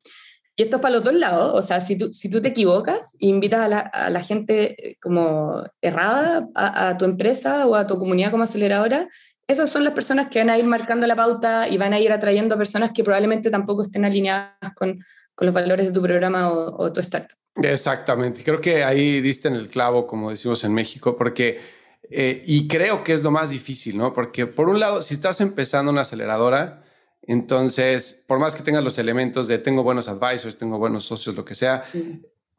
[0.55, 3.15] Y esto es para los dos lados, o sea, si tú, si tú te equivocas
[3.21, 7.87] e invitas a la, a la, gente eh, como errada a, tu empresa o a
[7.87, 9.07] tu comunidad como aceleradora,
[9.47, 12.11] esas son las personas que van a ir marcando la pauta y van a ir
[12.11, 14.99] atrayendo a personas que probablemente tampoco estén alineadas con,
[15.39, 17.37] con los valores de tu programa o, tu startup.
[17.55, 21.61] Exactamente, creo que ahí diste en el clavo, como decimos en México, porque,
[22.09, 24.13] eh, y creo que es lo más difícil, ¿no?
[24.13, 26.83] Porque por un lado, si estás empezando una aceleradora,
[27.21, 31.45] entonces, por más que tengas los elementos de tengo buenos advisors, tengo buenos socios, lo
[31.45, 31.85] que sea,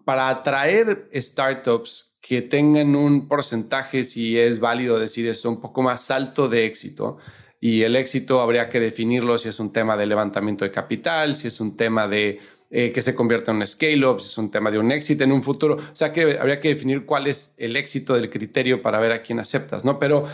[0.06, 6.10] para atraer startups que tengan un porcentaje, si es válido decir eso, un poco más
[6.10, 7.18] alto de éxito,
[7.60, 11.48] y el éxito habría que definirlo si es un tema de levantamiento de capital, si
[11.48, 12.40] es un tema de
[12.70, 15.42] eh, que se convierta en un scale-up, es un tema de un éxito en un
[15.42, 15.74] futuro.
[15.76, 19.22] O sea que habría que definir cuál es el éxito del criterio para ver a
[19.22, 19.98] quién aceptas, ¿no?
[19.98, 20.24] Pero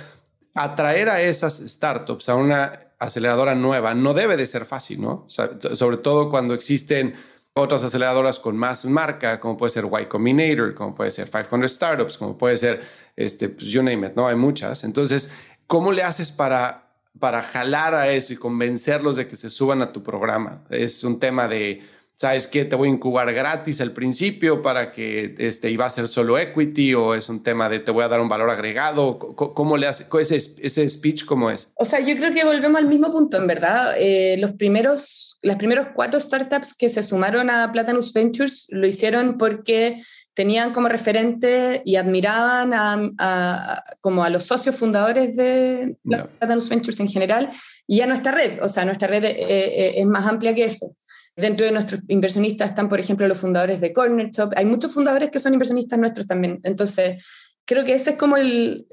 [0.55, 5.27] atraer a esas startups a una aceleradora nueva no debe de ser fácil, ¿no?
[5.27, 7.15] sobre todo cuando existen
[7.53, 12.19] otras aceleradoras con más marca, como puede ser Y Combinator, como puede ser 500 Startups,
[12.19, 12.83] como puede ser,
[13.17, 14.29] este, pues, you name it, ¿no?
[14.29, 14.85] Hay muchas.
[14.85, 15.33] Entonces,
[15.67, 19.91] ¿cómo le haces para, para jalar a eso y convencerlos de que se suban a
[19.91, 20.65] tu programa?
[20.69, 21.83] Es un tema de
[22.17, 22.65] ¿sabes qué?
[22.65, 26.95] Te voy a incubar gratis al principio para que este, iba a ser solo equity
[26.95, 29.19] o es un tema de te voy a dar un valor agregado.
[29.19, 31.71] ¿Cómo, le hace ese, ese speech cómo es?
[31.75, 33.95] O sea, yo creo que volvemos al mismo punto, en verdad.
[33.99, 39.37] Eh, los primeros, las primeros cuatro startups que se sumaron a Platanus Ventures lo hicieron
[39.37, 40.03] porque
[40.33, 47.09] tenían como referente y admiraban a, como a los socios fundadores de Platanus Ventures en
[47.09, 47.51] general
[47.87, 48.63] y a nuestra red.
[48.63, 50.95] O sea, nuestra red eh, eh, es más amplia que eso.
[51.37, 54.53] Dentro de nuestros inversionistas están, por ejemplo, los fundadores de Corner Shop.
[54.57, 56.61] Hay muchos fundadores que son inversionistas nuestros también.
[56.63, 57.23] Entonces,
[57.67, 58.87] creo que ese es como el,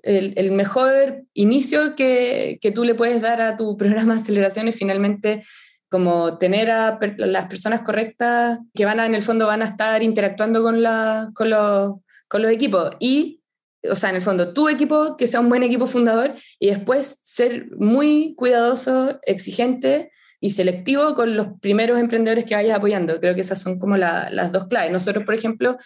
[0.52, 5.44] mejor inicio que, que, tú le puedes dar a tu programa de aceleración finalmente
[5.90, 10.02] como tener a las personas correctas que van a, en el fondo van a estar
[10.02, 13.42] interactuando con, la, con, los, con los equipos y
[13.90, 17.20] o sea, en el fondo, tu equipo, que sea un buen equipo fundador y después
[17.22, 20.10] ser muy cuidadoso, exigente
[20.44, 23.18] y selectivo con los primeros emprendedores que vayas apoyando.
[23.22, 24.92] Creo que esas son como las dos claves.
[24.92, 25.78] Nosotros, por ejemplo,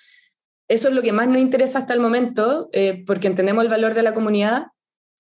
[0.68, 3.94] eso es lo que más nos interesa hasta el momento, eh, porque entendemos el valor
[3.94, 4.66] de la comunidad.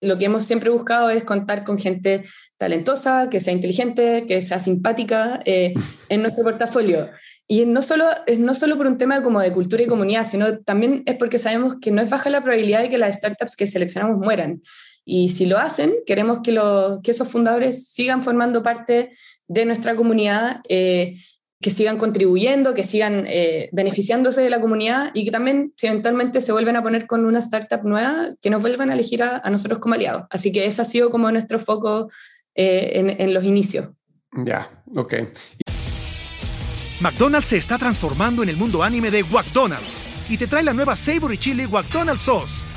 [0.01, 2.23] Lo que hemos siempre buscado es contar con gente
[2.57, 5.75] talentosa, que sea inteligente, que sea simpática eh,
[6.09, 7.07] en nuestro portafolio.
[7.45, 10.57] Y no solo, es no solo por un tema como de cultura y comunidad, sino
[10.61, 13.67] también es porque sabemos que no es baja la probabilidad de que las startups que
[13.67, 14.63] seleccionamos mueran.
[15.09, 16.53] Y si lo hacen, queremos que,
[17.01, 19.11] que esos fundadores sigan formando parte
[19.47, 21.15] de nuestra comunidad, eh,
[21.61, 26.41] que sigan contribuyendo, que sigan eh, beneficiándose de la comunidad y que también, si eventualmente
[26.41, 29.79] se vuelven a poner con una startup nueva, que nos vuelvan a elegir a, nosotros
[29.79, 30.23] como aliados.
[30.29, 32.09] Así que ese ha sido como nuestro foco
[32.53, 33.87] eh, en, en, los inicios.
[34.43, 35.13] Ya, ok.
[36.99, 40.97] McDonald's se está transformando en el mundo anime de McDonald's y te trae la nueva
[40.97, 42.76] Savory Chili McDonald's Sauce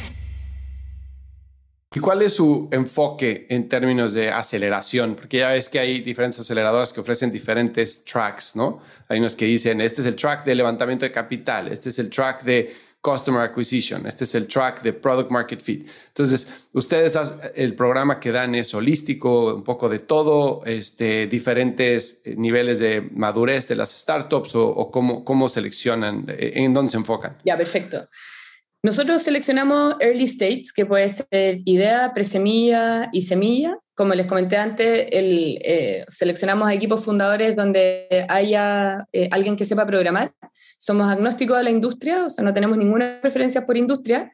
[1.93, 5.15] ¿Y cuál es su enfoque en términos de aceleración?
[5.15, 8.81] Porque ya ves que hay diferentes aceleradoras que ofrecen diferentes tracks, ¿no?
[9.09, 12.09] Hay unos que dicen, este es el track de levantamiento de capital, este es el
[12.09, 14.05] track de Customer Acquisition.
[14.05, 15.89] Este es el track de Product Market Fit.
[16.09, 17.17] Entonces, ustedes,
[17.55, 23.01] el programa que dan es holístico, un poco de todo, este, diferentes eh, niveles de
[23.01, 27.37] madurez de las startups o, cómo, cómo seleccionan, eh, en dónde se enfocan.
[27.43, 28.05] Ya, perfecto.
[28.83, 33.77] Nosotros seleccionamos early stages, que puede ser idea, presemilla y semilla.
[33.93, 39.85] Como les comenté antes, el, eh, seleccionamos equipos fundadores donde haya eh, alguien que sepa
[39.85, 40.33] programar.
[40.79, 44.31] Somos agnósticos a la industria, o sea, no tenemos ninguna preferencia por industria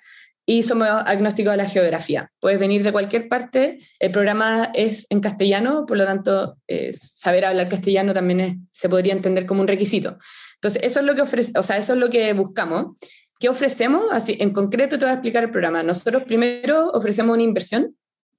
[0.49, 2.31] y somos agnósticos a la geografía.
[2.39, 7.43] Puedes venir de cualquier parte, el programa es en castellano, por lo tanto, eh, saber
[7.43, 10.17] hablar castellano también se podría entender como un requisito.
[10.55, 12.95] Entonces, eso es lo que ofrece, o sea, eso es lo que buscamos.
[13.39, 14.05] ¿Qué ofrecemos?
[14.11, 15.83] Así, en concreto te voy a explicar el programa.
[15.83, 17.95] Nosotros primero ofrecemos una inversión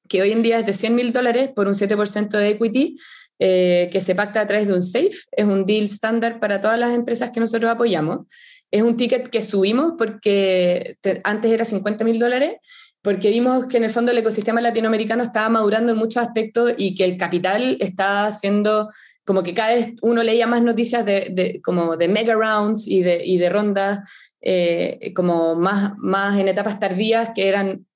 [0.08, 2.98] que hoy en día es de 100 mil dólares por un 7% de equity
[3.38, 5.11] eh, que se pacta a través de un SAFE.
[5.32, 8.26] Es un deal estándar para todas las empresas que nosotros apoyamos.
[8.70, 12.56] Es un ticket que subimos porque antes era 50 mil dólares
[13.00, 16.94] porque vimos que en el fondo el ecosistema latinoamericano estaba madurando en muchos aspectos y
[16.94, 18.88] que el capital está haciendo
[19.24, 23.02] como que cada vez uno leía más noticias de, de como de mega rounds y
[23.02, 24.00] de, y de rondas
[24.40, 27.87] eh, como más, más en etapas tardías que eran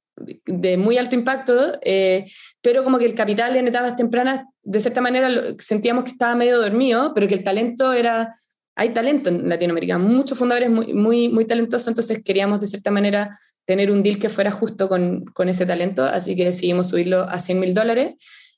[0.47, 2.27] de muy alto impacto, eh,
[2.61, 5.29] pero como que el capital en etapas tempranas, de cierta manera,
[5.59, 8.35] sentíamos que estaba medio dormido, pero que el talento era,
[8.75, 13.37] hay talento en Latinoamérica, muchos fundadores muy, muy, muy talentosos, entonces queríamos de cierta manera
[13.65, 17.39] tener un deal que fuera justo con, con ese talento, así que decidimos subirlo a
[17.39, 18.15] 100 mil dólares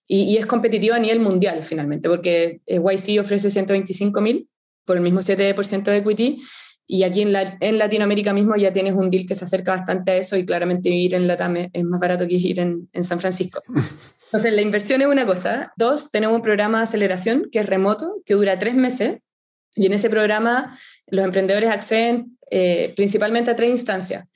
[0.07, 4.49] y, y, es competitivo a nivel mundial finalmente, porque eh, YC ofrece 125 mil
[4.85, 6.41] por el mismo 7% de equity
[6.87, 10.17] y aquí en, en, Latinoamérica mismo ya tienes un deal que se acerca bastante a
[10.17, 13.61] eso y claramente vivir en Latam es más barato que ir en, en San Francisco.
[14.27, 15.73] Entonces, la inversión es una cosa.
[15.77, 19.19] Dos, tenemos un programa de aceleración que es remoto, que dura tres meses.
[19.77, 20.77] Y en ese programa
[21.09, 24.27] los emprendedores acceden eh, principalmente a tres instancias.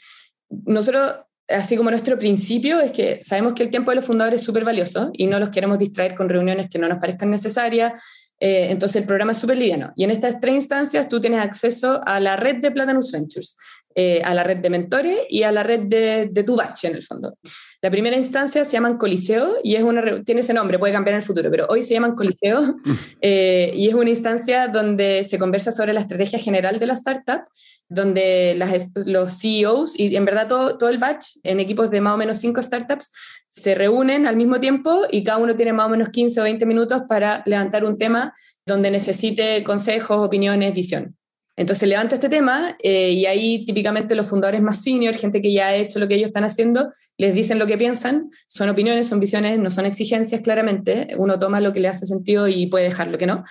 [0.49, 1.17] Nosotros,
[1.49, 4.65] así como nuestro principio, es que sabemos que el tiempo de los fundadores es súper
[4.65, 8.01] valioso y no los queremos distraer con reuniones que no nos parezcan necesarias
[8.41, 9.93] eh, entonces el programa es súper liviano.
[9.97, 13.57] Y en estas tres instancias tú tienes acceso a la red de Platanus Ventures,
[13.95, 16.95] eh, a la red de mentores y a la red de, de tu batch en
[16.95, 17.37] el fondo.
[17.81, 21.21] La primera instancia se llaman Coliseo y es una, tiene ese nombre, puede cambiar en
[21.21, 22.75] el futuro, pero hoy se llaman Coliseo
[23.21, 27.43] eh, y es una instancia donde se conversa sobre la estrategia general de la startup,
[27.89, 28.59] donde
[29.07, 32.39] los CEOs y en verdad todo, todo el batch en equipos de más o menos
[32.39, 33.11] cinco startups
[33.49, 36.67] se reúnen al mismo tiempo y cada uno tiene más o menos 15 o 20
[36.67, 38.35] minutos para levantar un tema
[38.67, 41.17] donde necesite consejos, opiniones, visión.
[41.59, 45.69] Entonces levanta este tema eh, y ahí típicamente los fundadores más senior, gente que ya
[45.69, 49.19] ha hecho lo que ellos están haciendo, les dicen lo que piensan, son opiniones, son
[49.19, 53.09] visiones, no son exigencias claramente, uno toma lo que le hace sentido y puede dejar
[53.09, 53.43] lo que no.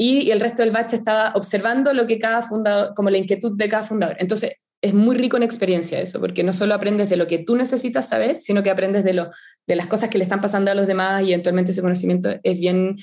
[0.00, 3.68] Y, el resto del batch está observando lo que cada fundador, como la inquietud de
[3.68, 4.16] cada fundador.
[4.20, 7.56] Entonces es muy rico en experiencia eso, porque no solo aprendes de lo que tú
[7.56, 9.28] necesitas saber, sino que aprendes de, lo,
[9.66, 12.60] de las cosas que le están pasando a los demás y eventualmente ese conocimiento es
[12.60, 12.96] bien,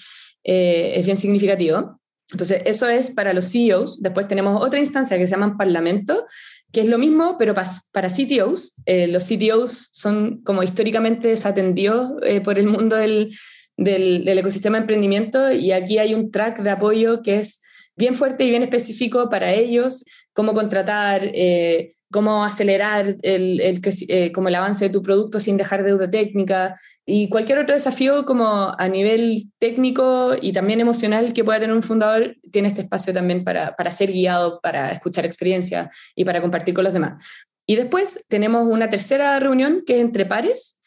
[0.45, 1.99] eh, es bien significativo.
[2.31, 4.01] Entonces, eso es para los CEOs.
[4.01, 6.25] Después tenemos otra instancia que se llama Parlamento,
[6.71, 8.75] que es lo mismo, pero para CTOs.
[8.85, 13.35] Eh, los CTOs son como históricamente desatendidos eh, por el mundo del,
[13.77, 17.61] del, ecosistema de emprendimiento y aquí hay un track de apoyo que es
[17.95, 24.47] bien fuerte y bien específico para ellos, cómo contratar, eh, cómo acelerar el, eh, como
[24.47, 28.87] el avance de tu producto sin dejar deuda técnica y cualquier otro desafío como a
[28.87, 33.75] nivel técnico y también emocional que pueda tener un fundador, tiene este espacio también para,
[33.75, 37.21] para ser guiado, para escuchar experiencia y para compartir con los demás.
[37.67, 40.79] Y después tenemos una tercera reunión que es entre pares,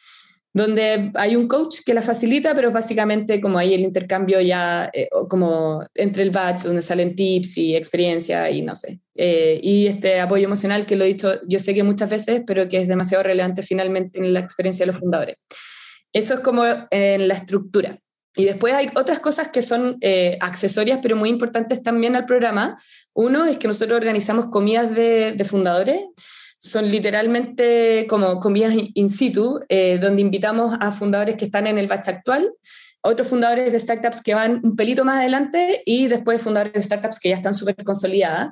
[0.52, 5.08] donde hay un coach que la facilita, pero básicamente como ahí el intercambio ya, eh,
[5.28, 9.00] como entre el batch, donde salen tips y experiencia y no sé.
[9.14, 12.68] Eh, y este apoyo emocional que lo he dicho yo sé que muchas veces, pero
[12.68, 15.36] que es demasiado relevante finalmente en la experiencia de los fundadores.
[16.12, 17.98] Eso es como en la estructura.
[18.34, 22.76] Y después hay otras cosas que son eh, accesorias, pero muy importantes también al programa.
[23.12, 26.00] Uno es que nosotros organizamos comidas de fundadores
[26.58, 31.86] son literalmente como comidas in situ, eh, donde invitamos a fundadores que están en el
[31.86, 32.52] batch actual,
[33.00, 37.20] otros fundadores de startups que van un pelito más adelante y después fundadores de startups
[37.20, 38.50] que ya están súper consolidadas.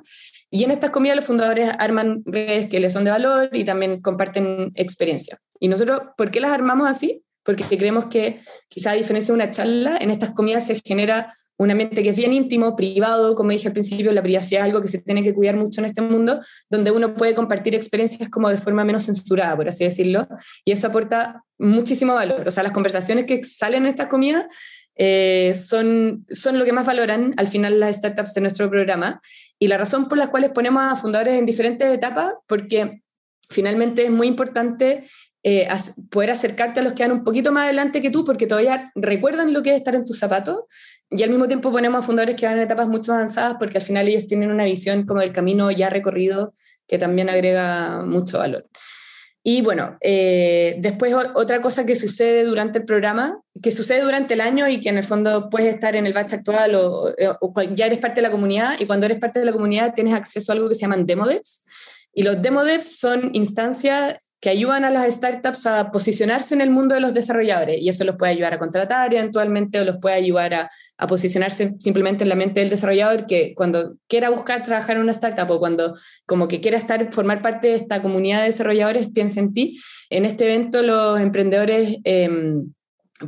[0.49, 4.01] Y en estas comidas los fundadores arman redes que les son de valor y también
[4.01, 5.37] comparten experiencia.
[5.59, 7.23] Y nosotros, ¿por qué las armamos así?
[7.43, 11.71] Porque creemos que quizá a diferencia de una charla, en estas comidas se genera un
[11.71, 14.87] ambiente que es bien íntimo, privado, como dije al principio, la privacidad es algo que
[14.87, 16.39] se tiene que cuidar mucho en este mundo,
[16.69, 20.27] donde uno puede compartir experiencias como de forma menos censurada, por así decirlo,
[20.63, 22.47] y eso aporta muchísimo valor.
[22.47, 24.47] O sea, las conversaciones que salen en esta comida
[24.95, 29.19] eh, son, son lo que más valoran al final las startups de nuestro programa,
[29.59, 33.01] y la razón por la cual ponemos a fundadores en diferentes etapas, porque
[33.49, 35.05] finalmente es muy importante
[35.43, 35.67] eh,
[36.11, 39.53] poder acercarte a los que van un poquito más adelante que tú, porque todavía recuerdan
[39.53, 40.63] lo que es estar en tus zapatos,
[41.09, 43.83] y al mismo tiempo ponemos a fundadores que van en etapas mucho avanzadas, porque al
[43.83, 46.53] final ellos tienen una visión como del camino ya recorrido,
[46.87, 48.67] que también agrega mucho valor.
[49.43, 54.41] Y bueno, eh, después otra cosa que sucede durante el programa, que sucede durante el
[54.41, 57.85] año y que en el fondo puedes estar en el batch actual o, o, ya
[57.85, 60.55] eres parte de la comunidad y cuando eres parte de la comunidad tienes acceso a
[60.55, 61.63] algo que se llaman demo devs.
[62.13, 66.69] Y los demo devs son instancias que ayudan a las startups a posicionarse en el
[66.69, 70.15] mundo de los desarrolladores y eso los puede ayudar a contratar eventualmente o los puede
[70.15, 74.97] ayudar a, a, posicionarse simplemente en la mente del desarrollador que cuando quiera buscar trabajar
[74.97, 75.95] en una startup o cuando
[76.27, 79.79] como que quiera estar, formar parte de esta comunidad de desarrolladores, piensa en ti.
[80.09, 81.97] En este evento los emprendedores...
[82.03, 82.73] Em,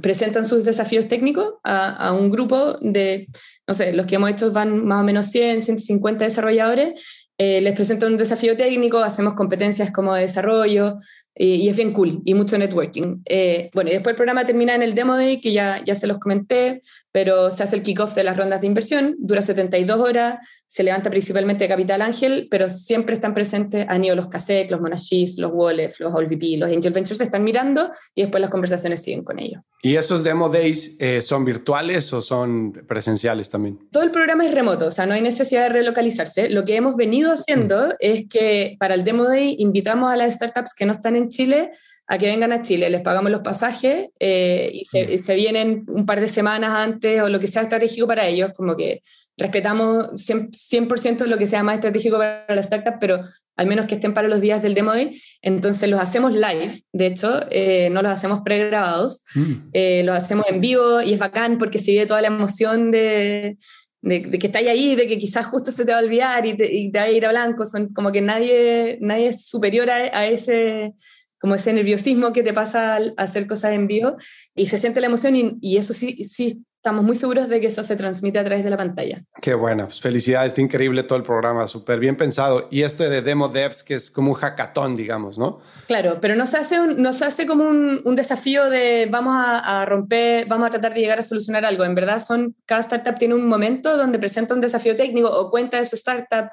[0.03, 3.27] presentan sus desafíos técnicos a, a, un grupo de,
[3.67, 7.73] no sé, los que hemos hecho van más o menos 100, 150 desarrolladores eh, les
[7.73, 10.97] presento un desafío técnico, hacemos competencias como de desarrollo
[11.39, 13.21] y, es bien cool y mucho networking.
[13.25, 16.05] Eh, bueno, y después el programa termina en el Demo Day, que ya, ya se
[16.05, 16.81] los comenté,
[17.11, 20.37] pero se hace el kickoff de las rondas de inversión, dura 72 horas,
[20.67, 25.37] se levanta principalmente Capital Ángel, pero siempre están presentes, han ido los CASEC, los Monashis,
[25.37, 29.39] los Wolf, los OLVP, los Angel Ventures están mirando y después las conversaciones siguen con
[29.39, 29.61] ellos.
[29.81, 33.79] ¿Y esos Demo Days eh, son virtuales o son presenciales también?
[33.91, 36.49] Todo el programa es remoto, o sea, no hay necesidad de relocalizarse.
[36.49, 37.91] Lo que hemos venido haciendo mm.
[37.99, 41.71] es que para el Demo Day invitamos a las startups que no están en Chile
[42.11, 46.19] a que vengan a Chile, les pagamos los pasajes eh, y, se, vienen un par
[46.19, 49.01] de semanas antes o lo que sea estratégico para ellos, como que
[49.37, 53.21] respetamos 100%, lo que sea más estratégico para la startup, pero
[53.55, 55.21] al menos que estén para los días del Demo Day.
[55.43, 59.53] Entonces los hacemos live, de hecho, eh, no los hacemos pregrabados, mm.
[59.73, 63.55] eh, los hacemos en vivo y es bacán porque se vive toda la emoción de,
[64.01, 66.73] de, que estáis ahí, de que quizás justo se te va a olvidar y te,
[66.73, 70.25] y va a ir a blanco, son como que nadie, nadie es superior a, a
[70.27, 70.93] ese
[71.39, 74.17] como ese nerviosismo que te pasa al hacer cosas en vivo.
[74.55, 77.83] Y se siente la emoción y, eso sí, sí estamos muy seguros de que eso
[77.83, 79.21] se transmite a través de la pantalla.
[79.41, 82.69] Qué bueno, pues felicidades, está increíble todo el programa, súper bien pensado.
[82.71, 85.59] Y esto de Demo Devs, que es como un hackathon, digamos, ¿no?
[85.87, 89.81] Claro, pero no se hace, no se hace como un, un desafío de vamos a,
[89.81, 91.83] a, romper, vamos a tratar de llegar a solucionar algo.
[91.83, 95.79] En verdad, son, cada startup tiene un momento donde presenta un desafío técnico o cuenta
[95.79, 96.49] de su startup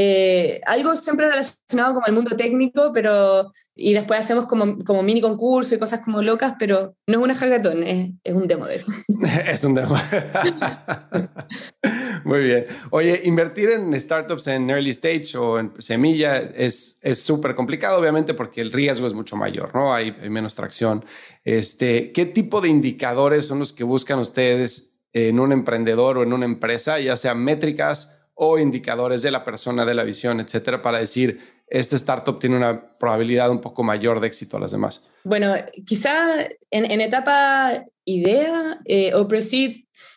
[0.00, 5.20] eh, algo siempre relacionado con el mundo técnico, pero y después hacemos como, como mini
[5.20, 8.68] concurso y cosas como locas, pero no es una hackathon, es, es un demo.
[9.48, 9.96] es un demo.
[12.24, 12.66] Muy bien.
[12.90, 18.60] Oye, invertir en startups en early stage o en semilla es súper complicado, obviamente, porque
[18.60, 19.92] el riesgo es mucho mayor, ¿no?
[19.92, 21.04] Hay, hay, menos tracción.
[21.42, 26.32] Este, ¿Qué tipo de indicadores son los que buscan ustedes en un emprendedor o en
[26.32, 28.17] una empresa, ya sean métricas?
[28.40, 32.96] O indicadores de la persona, de la visión, etcétera, para decir, este startup tiene una
[32.96, 35.02] probabilidad un poco mayor de éxito a las demás?
[35.24, 39.40] Bueno, quizá en, etapa idea eh, o pre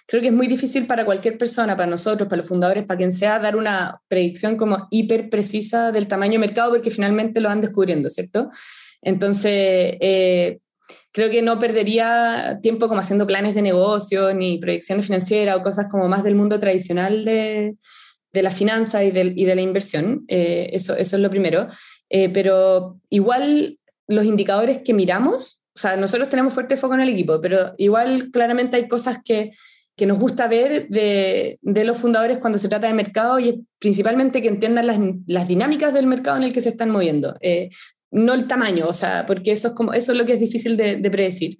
[0.07, 3.11] creo que es muy difícil para cualquier persona, para nosotros, para los fundadores, para quien
[3.11, 7.61] sea, dar una predicción como hiper precisa del tamaño del mercado, porque finalmente lo van
[7.61, 8.49] descubriendo, ¿cierto?
[9.01, 10.59] Entonces, eh,
[11.11, 15.87] creo que no perdería tiempo como haciendo planes de negocio, ni proyecciones financieras o cosas
[15.89, 17.77] como más del mundo tradicional de,
[18.33, 21.67] de la finanza y de, y de la inversión, eh, eso, eso es lo primero.
[22.09, 23.77] Eh, pero igual
[24.07, 28.29] los indicadores que miramos, o sea, nosotros tenemos fuerte foco en el equipo, pero igual
[28.31, 29.51] claramente hay cosas que,
[29.95, 33.55] que nos gusta ver de, de, los fundadores cuando se trata de mercado y es
[33.79, 37.69] principalmente que entiendan las, las dinámicas del mercado en el que se están moviendo, eh,
[38.11, 40.75] no el tamaño, o sea, porque eso es, como, eso es lo que es difícil
[40.75, 41.57] de, de predecir.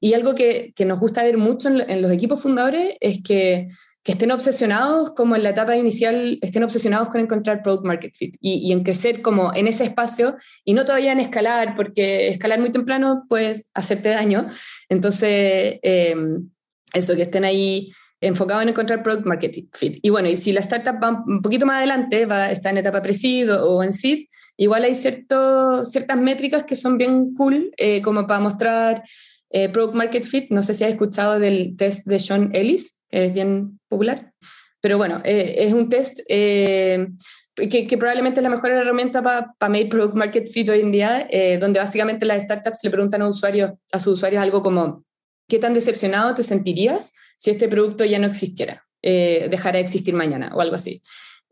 [0.00, 3.66] Y algo que, que, nos gusta ver mucho en, en los equipos fundadores es que
[4.08, 8.34] que estén obsesionados, como en la etapa inicial, estén obsesionados con encontrar product market fit
[8.40, 10.34] y, en crecer como en ese espacio
[10.64, 14.48] y no todavía en escalar, porque escalar muy temprano puede hacerte daño.
[14.88, 16.48] Entonces, em,
[16.94, 17.92] eso, que estén ahí
[18.22, 19.98] enfocados en encontrar product market fit.
[20.00, 23.02] Y bueno, y si la startup va un poquito más adelante, va, está en etapa
[23.02, 24.20] pre-seed o, en seed,
[24.56, 29.02] igual hay cierto, ciertas métricas que son bien cool, eh, como para mostrar
[29.50, 30.50] eh, product market fit.
[30.50, 34.32] No sé si has escuchado del test de Sean Ellis es bien popular.
[34.80, 37.08] Pero bueno, eh, es un test eh,
[37.56, 40.92] que, que, probablemente es la mejor herramienta para pa medir product market fit hoy en
[40.92, 45.04] día, eh, donde básicamente las startups le preguntan a, usuarios, a sus usuarios algo como,
[45.48, 50.14] ¿qué tan decepcionado te sentirías si este producto ya no existiera, eh, dejara de existir
[50.14, 51.02] mañana o algo así?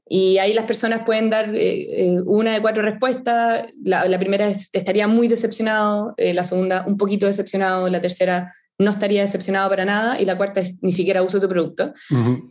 [0.08, 3.66] Y ahí las personas pueden dar eh, eh, una de cuatro respuestas.
[3.82, 9.22] La, primera es, estaría muy decepcionado, la segunda, un poquito decepcionado, la tercera, no estaría
[9.22, 11.92] decepcionado para nada, y la cuarta es, ni siquiera uso tu producto.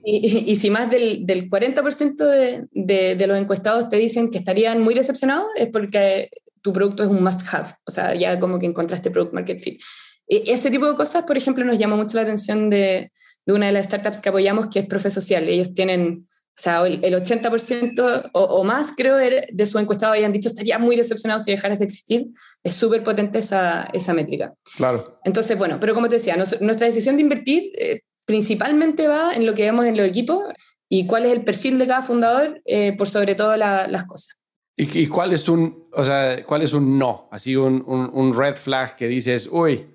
[0.03, 4.39] y, y, si más del, del 40% de, de, de, los encuestados te dicen que
[4.39, 6.29] estarían muy decepcionados, es porque
[6.61, 9.79] tu producto es un must-have, o sea, ya como que encontraste product market fit.
[10.27, 13.11] E, ese tipo de cosas, por ejemplo, nos llama mucho la atención de,
[13.45, 15.47] de una de las startups que apoyamos, que es Profe Social.
[15.47, 16.27] Ellos tienen,
[16.57, 20.95] o sea, el, 80% o, o, más, creo, de su encuestado habían dicho estaría muy
[20.95, 22.27] decepcionado si dejaras de existir.
[22.63, 24.53] Es súper potente esa, esa métrica.
[24.77, 25.19] Claro.
[25.25, 29.53] Entonces, bueno, pero como te decía, nuestra decisión de invertir eh, principalmente va en lo
[29.53, 30.43] que vemos en los equipos
[30.87, 34.39] y cuál es el perfil de cada fundador eh, por sobre todo las cosas.
[34.77, 37.27] ¿Y, cuál es un, o sea, cuál es un no?
[37.31, 39.87] Así un, un, red flag que dices, uy,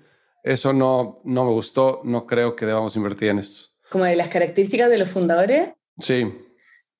[0.43, 3.69] eso no, no me gustó, no creo que debamos invertir en esto.
[3.89, 5.73] Como de las características de los fundadores.
[5.99, 6.31] Sí.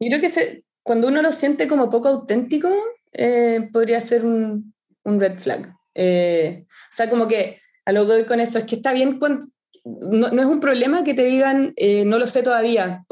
[0.01, 2.69] Yo creo que se, cuando uno lo siente como poco auténtico,
[3.13, 4.73] eh, podría ser un,
[5.03, 5.75] un red flag.
[5.93, 9.19] Eh, o sea, como que a lo que voy con eso es que está bien
[9.19, 9.45] cuando,
[9.83, 13.05] no, no, es un problema que te digan eh, no lo sé todavía.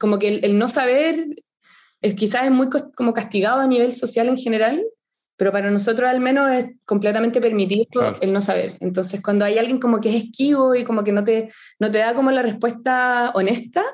[0.00, 1.26] como que el, el, no saber
[2.00, 4.82] es, quizás es muy como castigado a nivel social en general,
[5.36, 8.76] pero para nosotros al menos es completamente permitido el no saber.
[8.80, 11.50] Entonces, cuando hay alguien como que es esquivo y como que no te,
[11.80, 13.84] no te da como la respuesta honesta,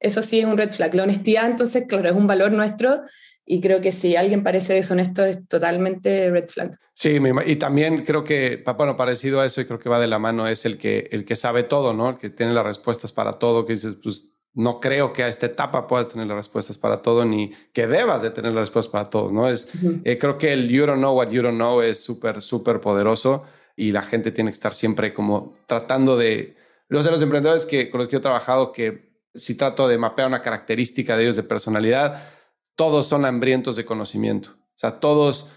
[0.00, 0.94] eso sí es un red flag.
[0.94, 3.02] La honestidad, entonces, claro, es un valor nuestro
[3.46, 6.78] y creo que si alguien parece deshonesto es totalmente red flag.
[6.94, 10.18] Sí, y también creo que, bueno, parecido a eso y creo que va de la
[10.18, 12.10] mano es el que, el que sabe todo, ¿no?
[12.10, 15.46] El que tiene las respuestas para todo, que dices, pues no creo que a esta
[15.46, 19.10] etapa puedas tener las respuestas para todo ni que debas de tener las respuestas para
[19.10, 19.48] todo, ¿no?
[19.48, 19.68] Es,
[20.04, 23.42] eh, creo que el you don't know what you don't know es súper, súper poderoso
[23.76, 26.56] y la gente tiene que estar siempre como tratando de...
[26.86, 30.28] Los de los emprendedores que, con los que he trabajado, que si trato de mapear
[30.28, 32.22] una característica de ellos de personalidad,
[32.76, 34.50] todos son hambrientos de conocimiento.
[34.50, 35.48] O sea, todos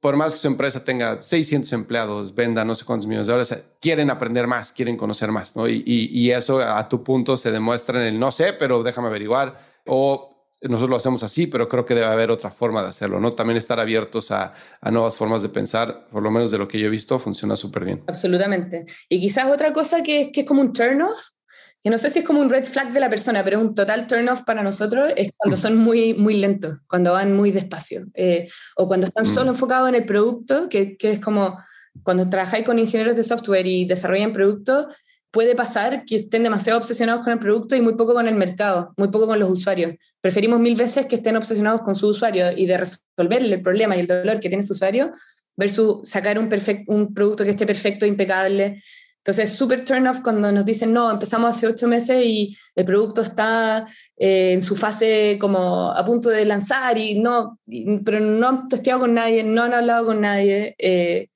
[0.00, 3.64] por más que su empresa tenga 600 empleados, venda no sé cuántos millones de dólares,
[3.80, 5.54] quieren aprender más, quieren conocer más.
[5.68, 10.52] Y, eso a tu punto se demuestra en el no sé, pero déjame averiguar, o
[10.62, 13.32] nosotros lo hacemos así, pero creo que debe haber otra forma de hacerlo, ¿no?
[13.32, 16.78] También estar abiertos a, a nuevas formas de pensar, por lo menos de lo que
[16.78, 18.04] yo he visto, funciona súper bien.
[18.06, 18.84] Absolutamente.
[19.08, 21.18] Y quizás otra cosa que es como un turn off
[21.86, 23.72] que no sé si es como un red flag de la persona, pero es un
[23.72, 28.06] total turn off para nosotros, es cuando son muy, muy lentos, cuando van muy despacio,
[28.14, 29.54] eh, o cuando están solo mm.
[29.54, 31.56] enfocados en el producto, que, que, es como
[32.02, 34.86] cuando trabajáis con ingenieros de software y desarrollan productos,
[35.30, 38.92] puede pasar que estén demasiado obsesionados con el producto y muy poco con el mercado,
[38.96, 39.94] muy poco con los usuarios.
[40.20, 44.00] Preferimos mil veces que estén obsesionados con su usuario y de resolver el problema y
[44.00, 45.12] el dolor que tiene su usuario
[45.54, 46.50] versus sacar un,
[46.88, 48.82] un producto que esté perfecto, impecable,
[49.26, 53.22] entonces, súper turn off cuando nos dicen, no, empezamos hace ocho meses y el producto
[53.22, 53.84] está
[54.16, 57.58] eh, en su fase como a punto de lanzar, y no,
[58.04, 60.76] pero no han testeado con nadie, no han hablado con nadie.
[60.78, 61.28] Eh,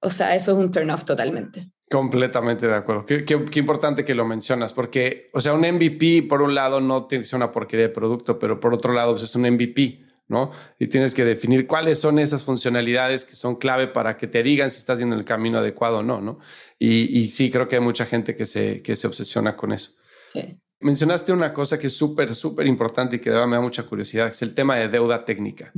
[0.00, 1.70] o sea, eso es un turn off totalmente.
[1.90, 3.04] Completamente de acuerdo.
[3.04, 6.80] Qué, qué, qué, importante que lo mencionas, porque, o sea, un MVP, por un lado,
[6.80, 9.42] no tiene que ser una porquería de producto, pero por otro lado, pues es un
[9.42, 10.00] MVP.
[10.30, 10.52] ¿No?
[10.78, 14.70] Y tienes que definir cuáles son esas funcionalidades que son clave para que te digan
[14.70, 16.38] si estás yendo en el camino adecuado o no, ¿no?
[16.78, 19.90] Y, sí, creo que hay mucha gente que se, que se obsesiona con eso.
[20.32, 20.60] Sí.
[20.78, 24.32] Mencionaste una cosa que es súper, súper importante y que me da mucha curiosidad, que
[24.32, 25.72] es el tema de deuda técnica.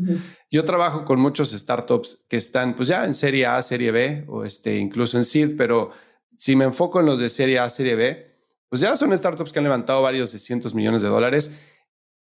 [0.51, 4.45] Yo trabajo con muchos startups que están pues ya en serie A, serie B o
[4.45, 5.91] este, incluso en seed, pero
[6.37, 8.27] si me enfoco en los de serie A, serie B,
[8.69, 11.59] pues ya son startups que han levantado varios de cientos millones de dólares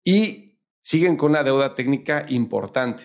[0.02, 0.51] y
[0.82, 3.04] siguen con una deuda técnica importante.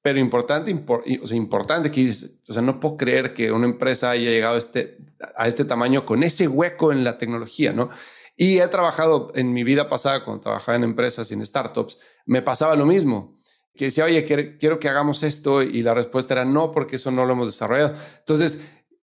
[0.00, 4.10] Pero importante, o sea, importante que dices, o sea, no puedo creer que una empresa
[4.10, 4.98] haya llegado a este,
[5.36, 7.90] a este tamaño con ese hueco en la tecnología, ¿no?
[8.36, 12.42] Y he trabajado en mi vida pasada, cuando trabajaba en empresas y en startups, me
[12.42, 13.38] pasaba lo mismo.
[13.76, 14.24] Que decía, oye,
[14.58, 17.94] quiero que hagamos esto y la respuesta era no, porque eso no lo hemos desarrollado.
[18.18, 18.60] Entonces,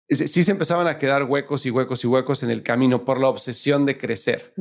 [0.09, 3.29] sí se empezaban a quedar huecos y huecos y huecos en el camino por la
[3.29, 4.53] obsesión de crecer.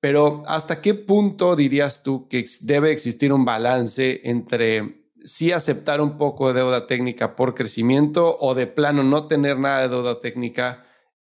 [0.00, 6.16] Pero ¿hasta qué punto dirías tú que debe existir un balance entre sí aceptar un
[6.16, 10.84] poco de deuda técnica por crecimiento o de plano no tener nada de deuda técnica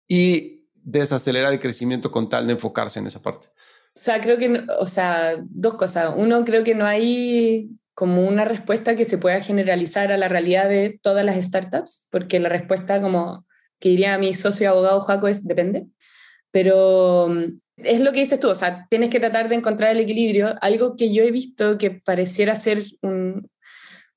[0.08, 3.48] y desacelerar el crecimiento con tal de enfocarse en esa parte?
[3.94, 6.14] O sea, creo que, o sea, dos cosas.
[6.16, 10.68] Uno, creo que no hay como una respuesta que se pueda generalizar a la realidad
[10.68, 13.46] de todas las startups, porque la respuesta, como
[13.78, 15.88] que diría mi socio abogado Jaco, es depende.
[16.50, 17.28] Pero
[17.76, 20.54] es lo que dices tú, o sea, tienes que tratar de encontrar el equilibrio.
[20.60, 23.48] Algo que yo he visto que pareciera ser un,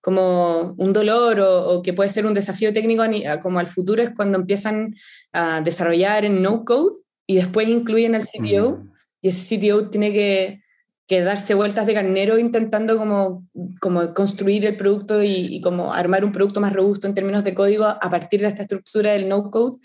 [0.06, 3.04] como un dolor o, que puede ser un desafío técnico
[3.42, 4.94] como al futuro es cuando empiezan
[5.34, 6.96] a desarrollar en no code
[7.26, 8.92] y después incluyen al CTO mm.
[9.22, 10.62] y ese CTO tiene que,
[11.08, 13.48] que, darse vueltas de carnero intentando como,
[13.82, 17.86] como construir el producto y, como armar un producto más robusto en términos de código
[17.86, 19.78] a partir de esta estructura del no code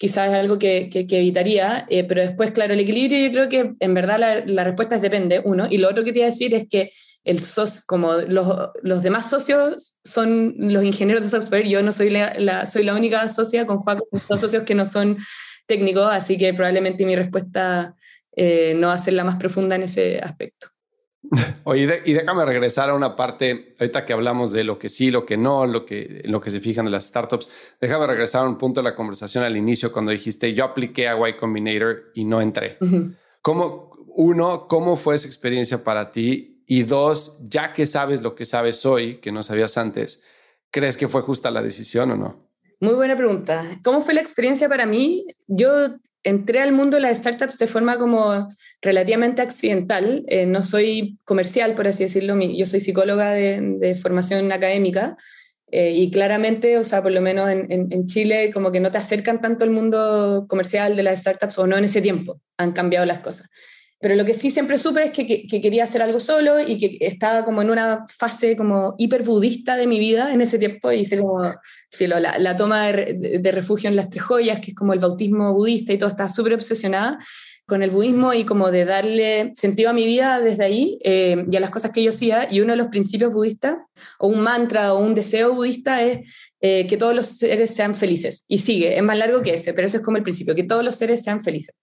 [0.00, 3.74] quizás es algo que, que, evitaría, eh, pero después, claro, el equilibrio yo creo que
[3.78, 6.66] en verdad la, la, respuesta es depende, uno, y lo otro que quería decir es
[6.66, 6.90] que
[7.22, 7.40] el
[7.86, 12.82] como los, los, demás socios son los ingenieros de software, yo no soy la, soy
[12.84, 15.18] la única socia con Juan, son socios que no son
[15.66, 17.94] técnicos, así que probablemente mi respuesta
[18.34, 20.68] eh, no va a ser la más profunda en ese aspecto.
[21.64, 25.24] Oye, y déjame regresar a una parte, ahorita que hablamos de lo que sí, lo
[25.24, 27.48] que no, lo que, lo que se fijan de las startups,
[27.80, 31.16] déjame regresar a un punto de la conversación al inicio cuando dijiste yo apliqué a
[31.28, 32.78] Y Combinator y no entré.
[33.42, 36.62] ¿Cómo, uno, cómo fue esa experiencia para ti?
[36.66, 40.22] Y dos, ya que sabes lo que sabes hoy, que no sabías antes,
[40.70, 42.50] ¿crees que fue justa la decisión o no?
[42.80, 43.64] Muy buena pregunta.
[43.84, 45.26] ¿Cómo fue la experiencia para mí?
[45.46, 48.48] Yo entré al mundo de las startups de forma como
[48.82, 50.24] relativamente accidental.
[50.28, 52.38] Eh, no soy comercial, por así decirlo.
[52.40, 55.16] Yo soy psicóloga de, formación académica.
[55.72, 58.98] Eh, y claramente, o sea, por lo menos en, en, Chile, como que no te
[58.98, 63.06] acercan tanto al mundo comercial de las startups, o no en ese tiempo, han cambiado
[63.06, 63.50] las cosas.
[64.00, 67.06] Pero lo que sí siempre supe es que, que, quería hacer algo solo y que
[67.06, 70.90] estaba como en una fase como hiper budista de mi vida en ese tiempo.
[70.90, 71.42] Hice como
[71.90, 75.52] filo, la, toma de, de, refugio en las tres joyas, que es como el bautismo
[75.52, 77.18] budista y todo, estaba súper obsesionada
[77.70, 81.56] con el budismo y como de darle sentido a mi vida desde ahí eh, y
[81.56, 82.48] a las cosas que yo hacía.
[82.50, 83.76] Y uno de los principios budistas,
[84.18, 86.18] o un mantra o un deseo budista, es
[86.60, 88.44] eh, que todos los seres sean felices.
[88.48, 90.84] Y sigue, es más largo que ese, pero ese es como el principio, que todos
[90.84, 91.76] los seres sean felices.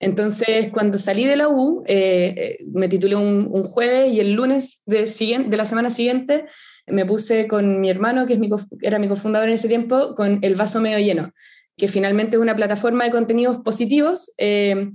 [0.00, 4.82] Entonces, cuando salí de la U, eh, eh, me titulé un, jueves y el lunes
[4.86, 5.06] de,
[5.50, 6.46] la semana siguiente
[6.86, 8.48] me puse con mi hermano, que es mi,
[8.80, 11.32] era mi cofundador en ese tiempo, con El Vaso Medio Lleno,
[11.76, 14.32] que finalmente es una plataforma de contenidos positivos.
[14.38, 14.90] Eh,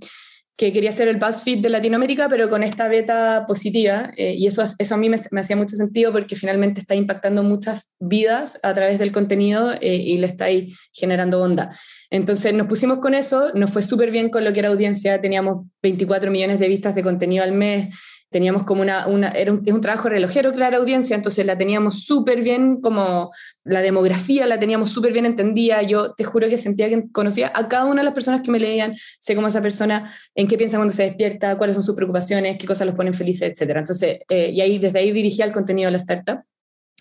[0.57, 4.11] que quería ser el BuzzFeed de Latinoamérica, pero con esta beta positiva.
[4.15, 8.57] Y eso, eso a mí me, hacía mucho sentido porque finalmente está impactando muchas vidas
[8.63, 11.75] a través del contenido y le está ahí generando onda.
[12.09, 15.65] Entonces nos pusimos con eso, nos fue súper bien con lo que era audiencia, teníamos
[15.81, 17.93] 24 millones de vistas de contenido al mes,
[18.35, 22.41] teníamos como una, era un, es un trabajo relojero, clara audiencia, entonces la teníamos súper
[22.41, 23.31] bien, como
[23.63, 27.69] la demografía la teníamos súper bien entendida, yo te juro que sentía que conocía a
[27.69, 30.75] cada una de las personas que me leían, sé cómo esa persona, en qué piensa
[30.75, 33.77] cuando se despierta, cuáles son sus preocupaciones, qué cosas los ponen felices, etc.
[33.77, 36.39] Entonces, eh, y ahí desde ahí dirigía el contenido de la startup.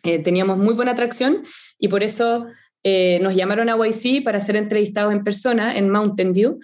[0.05, 1.45] Eh, teníamos muy buena atracción
[1.79, 2.47] y por eso
[2.85, 6.61] eh, nos llamaron a YC para ser entrevistados en persona en Mountain View.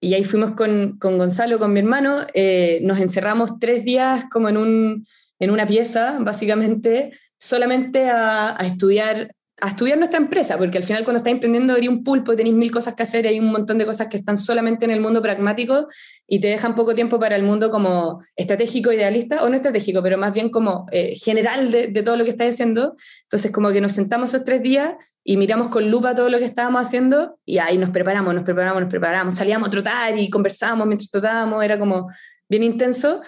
[0.00, 4.48] Y ahí fuimos con, con Gonzalo, con mi hermano, eh, nos encerramos tres días como
[4.48, 5.06] en, un,
[5.38, 11.04] en una pieza, básicamente, solamente a, a estudiar a estudiar nuestra empresa, porque al final
[11.04, 13.86] cuando estás emprendiendo eres un pulpo tenéis mil cosas que hacer, hay un montón de
[13.86, 15.86] cosas que están solamente en el mundo pragmático
[16.26, 20.18] y te dejan poco tiempo para el mundo como estratégico, idealista, o no estratégico, pero
[20.18, 22.96] más bien como eh, general de, todo lo que estás haciendo.
[23.22, 26.46] Entonces como que nos sentamos esos tres días y miramos con lupa todo lo que
[26.46, 30.86] estábamos haciendo y ahí nos preparamos, nos preparamos, nos preparamos, salíamos a trotar y conversábamos
[30.88, 32.08] mientras trotábamos, era como
[32.48, 33.22] bien intenso.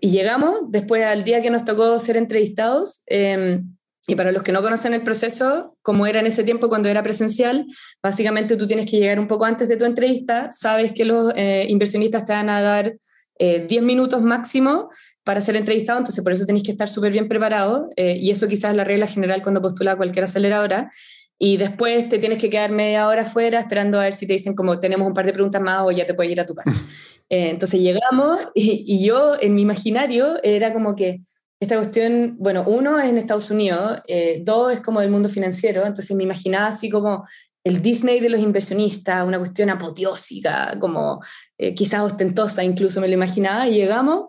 [0.00, 3.02] Y llegamos después al día que nos tocó ser entrevistados.
[3.06, 3.60] Eh,
[4.08, 7.02] y para los que no conocen el proceso, como era en ese tiempo cuando era
[7.02, 7.66] presencial,
[8.02, 11.66] básicamente tú tienes que llegar un poco antes de tu entrevista, sabes que los eh,
[11.68, 12.96] inversionistas te van a dar
[13.38, 14.88] 10 eh, minutos máximo
[15.24, 18.48] para ser entrevistado, entonces por eso tenéis que estar súper bien preparado, eh, y eso
[18.48, 20.90] quizás es la regla general cuando postulas cualquier aceleradora,
[21.38, 24.54] y después te tienes que quedar media hora afuera esperando a ver si te dicen
[24.54, 26.72] como tenemos un par de preguntas más o ya te puedes ir a tu casa.
[27.28, 31.20] entonces llegamos y, y yo en mi imaginario era como que
[31.60, 35.84] esta cuestión, bueno, uno es en Estados Unidos, eh, dos es como del mundo financiero,
[35.84, 37.26] entonces me imaginaba así como
[37.64, 41.20] el Disney de los inversionistas, una cuestión apoteósica, como
[41.58, 44.28] eh, quizás ostentosa incluso me lo imaginaba, y llegamos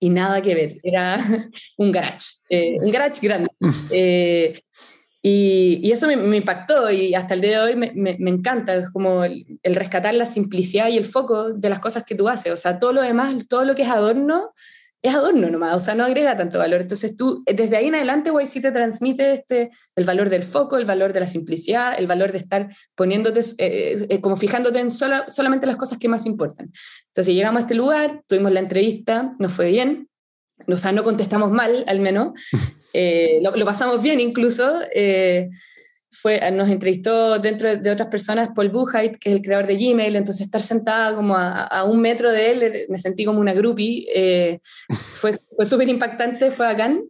[0.00, 1.16] y nada que ver, era
[1.78, 3.48] un garage, eh, un garage grande.
[5.26, 8.28] Y, y, eso me, me, impactó y hasta el día de hoy me, me, me
[8.28, 12.14] encanta, es como el, el, rescatar la simplicidad y el foco de las cosas que
[12.14, 14.52] tú haces, o sea, todo lo demás, todo lo que es adorno,
[15.04, 16.80] es adorno nomás, o sea, no agrega tanto valor.
[16.80, 20.86] Entonces tú, desde ahí en adelante, YC te transmite este, el valor del foco, el
[20.86, 25.66] valor de la simplicidad, el valor de estar poniéndote, eh, eh, como fijándote en solamente
[25.66, 26.72] las cosas que más importan.
[27.08, 30.08] Entonces llegamos a este lugar, tuvimos la entrevista, nos fue bien,
[30.66, 32.32] o sea, no contestamos mal al menos,
[32.94, 34.80] eh, lo, lo, pasamos bien incluso
[36.14, 40.16] fue, nos entrevistó dentro de, otras personas Paul Buchheit, que es el creador de Gmail,
[40.16, 44.60] entonces estar sentada como a, un metro de él, me sentí como una groupie, eh,
[44.90, 47.02] fue, fue súper impactante, fue bacán,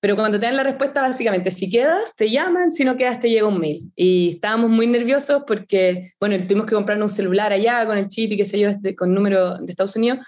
[0.00, 3.28] pero cuando te dan la respuesta, básicamente, si quedas, te llaman, si no quedas, te
[3.28, 3.92] llega un mail.
[3.94, 8.32] Y estábamos muy nerviosos porque, bueno, tuvimos que comprar un celular allá con el chip
[8.32, 10.20] y qué sé yo, este, con número de Estados Unidos.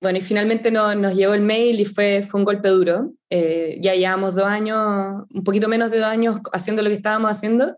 [0.00, 3.12] Bueno, y finalmente no, nos llegó el mail y fue, fue un golpe duro.
[3.30, 7.30] Eh, ya llevamos dos años, un poquito menos de dos años haciendo lo que estábamos
[7.30, 7.76] haciendo.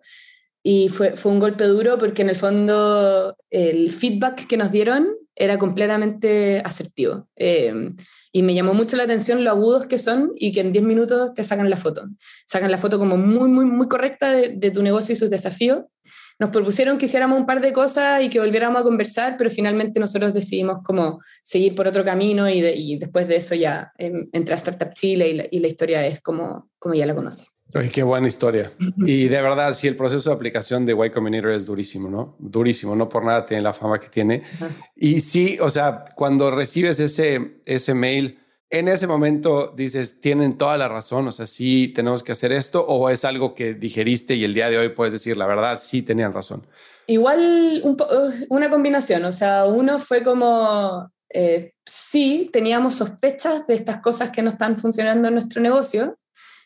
[0.63, 5.09] Y fue, fue un golpe duro porque en el fondo el feedback que nos dieron
[5.39, 7.29] era completamente asertivo.
[7.37, 7.73] Eh,
[8.33, 11.33] y me llamó mucho la atención lo agudos que son y que en 10 minutos
[11.35, 12.03] te sacan la foto.
[12.47, 15.85] Sacan la foto como muy, muy, muy correcta de, tu negocio y sus desafíos.
[16.41, 19.99] Nos propusieron que hiciéramos un par de cosas y que volviéramos a conversar, pero finalmente
[19.99, 24.57] nosotros decidimos como seguir por otro camino y, después de eso ya em, entré a
[24.57, 27.47] Startup Chile y la, y la historia es como, como ya la conoce.
[27.75, 28.71] Ay, qué buena historia.
[28.99, 32.37] Y de verdad, sí, el proceso de aplicación de Y Combinator es durísimo, ¿no?
[32.39, 34.43] Durísimo, no por nada tiene la fama que tiene.
[34.97, 38.39] Y sí, o sea, cuando recibes ese, ese mail,
[38.71, 42.87] en ese momento dices, tienen toda la razón, o sea, sí tenemos que hacer esto,
[42.87, 46.03] o es algo que digeriste y el día de hoy puedes decir, la verdad, sí
[46.03, 46.67] tenían razón.
[47.07, 47.83] Igual
[48.51, 54.43] una combinación, o sea, uno fue como, eh, sí, teníamos sospechas de estas cosas que
[54.43, 56.19] no están funcionando en nuestro negocio,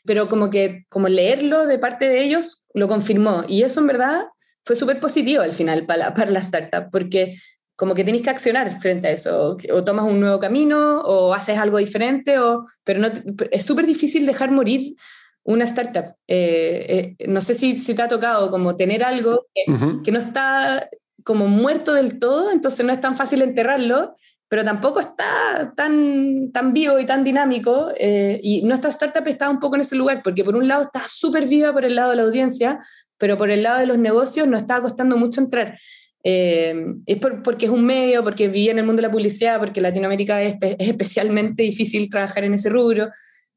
[0.05, 3.45] pero como que como leerlo de parte de ellos lo confirmó.
[3.49, 4.25] Y eso en verdad
[4.65, 7.37] fue súper positivo al final para, para la startup, porque
[7.77, 11.59] como que tenéis que accionar frente a eso, o, tomas un nuevo camino, o haces
[11.59, 13.09] algo diferente, o, pero no,
[13.51, 14.95] es súper difícil dejar morir
[15.43, 16.15] una startup.
[16.29, 19.65] Eh, eh, no sé si, si, te ha tocado como tener algo que,
[20.05, 20.89] que, no está
[21.25, 24.15] como muerto del todo, entonces no es tan fácil enterrarlo,
[24.53, 27.91] pero tampoco está tan, tan vivo y tan dinámico.
[27.99, 31.01] Eh, y nuestra startup está un poco en ese lugar, porque por un lado está
[31.09, 32.79] súper viva por el lado de la audiencia,
[33.17, 35.79] pero por el lado de los negocios nos está costando mucho entrar.
[36.23, 36.75] Eh,
[37.07, 40.43] es porque es un medio, porque vivía en el mundo de la publicidad, porque Latinoamérica
[40.43, 43.09] es, es especialmente difícil trabajar en ese rubro.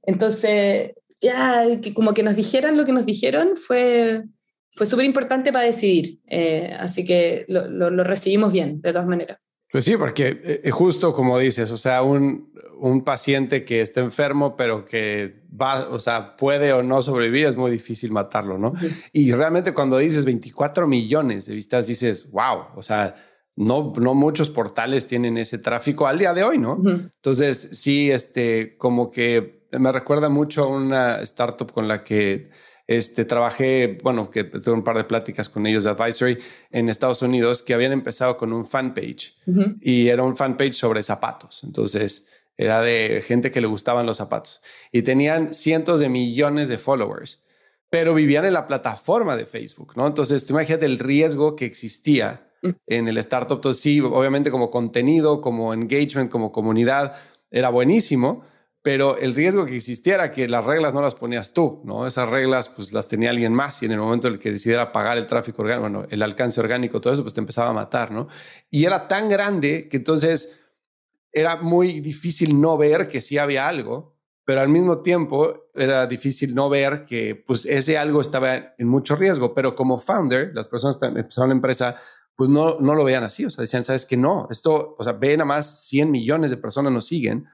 [0.02, 4.24] Entonces, ya, como que nos dijeran lo que nos dijeron fue,
[4.72, 6.20] fue súper importante para decidir.
[6.26, 9.40] Eh, así que lo recibimos bien, de todas maneras.
[9.76, 12.50] Pues sí, porque eh, justo como dices, o sea, un,
[12.80, 17.58] un, paciente que está enfermo, pero que va, o sea, puede o no sobrevivir, es
[17.58, 18.72] muy difícil matarlo, ¿no?
[19.12, 23.16] Y realmente cuando dices 24 millones de vistas, dices, wow, o sea,
[23.58, 26.80] no, no muchos portales tienen ese tráfico al día de hoy, ¿no?
[26.86, 32.50] Entonces, sí, este, como que me recuerda mucho a una startup con la que
[32.88, 36.38] este, trabajé, bueno, que tuve un par de pláticas con ellos de advisory
[36.72, 39.38] en Estados Unidos que habían empezado con un fanpage
[39.82, 41.64] y era un fanpage sobre zapatos.
[41.64, 42.28] Entonces,
[42.58, 44.62] era de gente que le gustaban los zapatos
[44.92, 47.44] y tenían cientos de millones de followers,
[47.90, 50.08] pero vivían en la plataforma de Facebook, ¿no?
[50.08, 52.70] Entonces, tú imagínate el riesgo que existía mm.
[52.88, 53.58] en el startup.
[53.58, 57.16] Entonces, sí, obviamente como contenido, como engagement, como comunidad,
[57.52, 58.44] era buenísimo,
[58.86, 62.06] pero el riesgo que existiera que las reglas no las ponías tú, ¿no?
[62.06, 64.92] Esas reglas pues las tenía alguien más y en el momento en el que decidiera
[64.92, 68.12] pagar el tráfico orgánico, bueno, el alcance orgánico, todo eso, pues te empezaba a matar,
[68.12, 68.28] ¿no?
[68.70, 70.60] Y era tan grande que entonces
[71.32, 76.54] era muy difícil no ver que sí había algo, pero al mismo tiempo era difícil
[76.54, 81.02] no ver que pues ese algo estaba en mucho riesgo, pero como founder, las personas
[81.02, 81.96] empezaron la empresa
[82.36, 83.46] pues no, no lo veían así.
[83.46, 86.58] O sea, decían, sabes que no, esto, o sea, ven a más 100 millones de
[86.58, 87.46] personas nos siguen,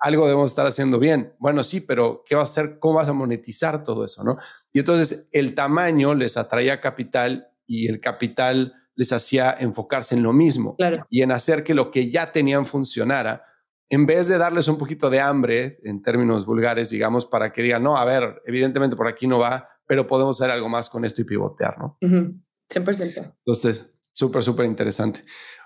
[0.00, 1.34] algo debemos estar haciendo bien.
[1.38, 2.78] Bueno, sí, pero ¿qué va a hacer?
[2.80, 4.24] ¿Cómo vas a monetizar todo eso?
[4.24, 4.36] ¿no?
[4.72, 10.32] Y entonces el tamaño les atraía capital y el capital les hacía enfocarse en lo
[10.32, 10.76] mismo
[11.10, 13.44] y en hacer que lo que ya tenían funcionara.
[13.88, 17.84] En vez de darles un poquito de hambre, en términos vulgares, digamos, para que digan,
[17.84, 21.22] no, a ver, evidentemente por aquí no va, pero podemos hacer algo más con esto
[21.22, 21.96] y pivotear, ¿no?
[22.00, 23.34] 100%.
[23.46, 25.24] Entonces, Súper, súper interesante.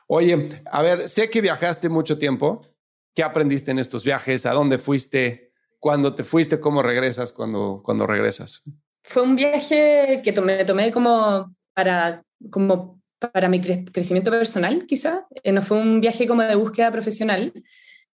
[0.09, 2.66] Oye, a ver, sé que viajaste mucho tiempo.
[3.14, 4.44] ¿Qué aprendiste en estos viajes?
[4.44, 5.53] ¿A dónde fuiste?
[5.78, 6.59] ¿Cuándo te fuiste?
[6.59, 8.64] ¿Cómo regresas cuando, cuando regresas?
[9.05, 15.28] Fue un viaje que tomé, tomé como para, como para mi crecimiento personal, quizá.
[15.44, 17.53] Eh, no fue un viaje como de búsqueda profesional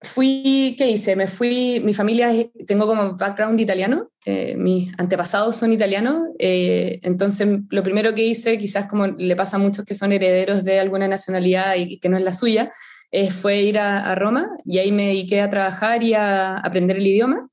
[0.06, 1.16] fui, ¿qué hice?
[1.16, 2.32] Me fui, mi familia,
[2.66, 8.58] tengo como background italiano, eh, mis antepasados son italianos, eh, entonces lo primero que hice,
[8.58, 12.18] quizás como le pasa a muchos que son herederos de alguna nacionalidad y que no
[12.18, 12.72] es la suya,
[13.12, 17.08] eh, fue ir a, Roma y ahí me dediqué a trabajar y a aprender el
[17.08, 17.50] idioma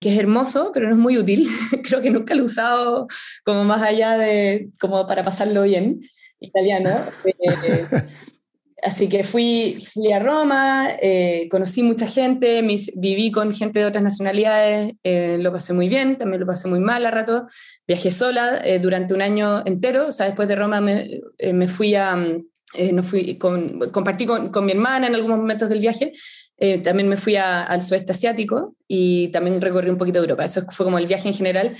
[0.00, 1.46] que es hermoso, pero no es muy útil.
[1.84, 3.06] Creo que nunca lo he usado
[3.44, 6.00] como más allá de como para pasarlo bien,
[6.40, 6.90] italiano.
[8.82, 9.78] Así que fui,
[10.12, 12.66] a Roma, eh, conocí mucha gente,
[12.96, 16.80] viví con gente de otras nacionalidades, eh, lo pasé muy bien, también lo pasé muy
[16.80, 17.46] mal a rato.
[17.86, 22.16] Viajé sola eh, durante un año entero, o sea, después de Roma me, fui a,
[22.92, 26.10] nos fui compartí con, con, mi hermana en algunos momentos del viaje.
[26.82, 30.44] también me fui al sudeste asiático y también recorrí un poquito Europa.
[30.44, 31.76] Eso fue como el viaje en general.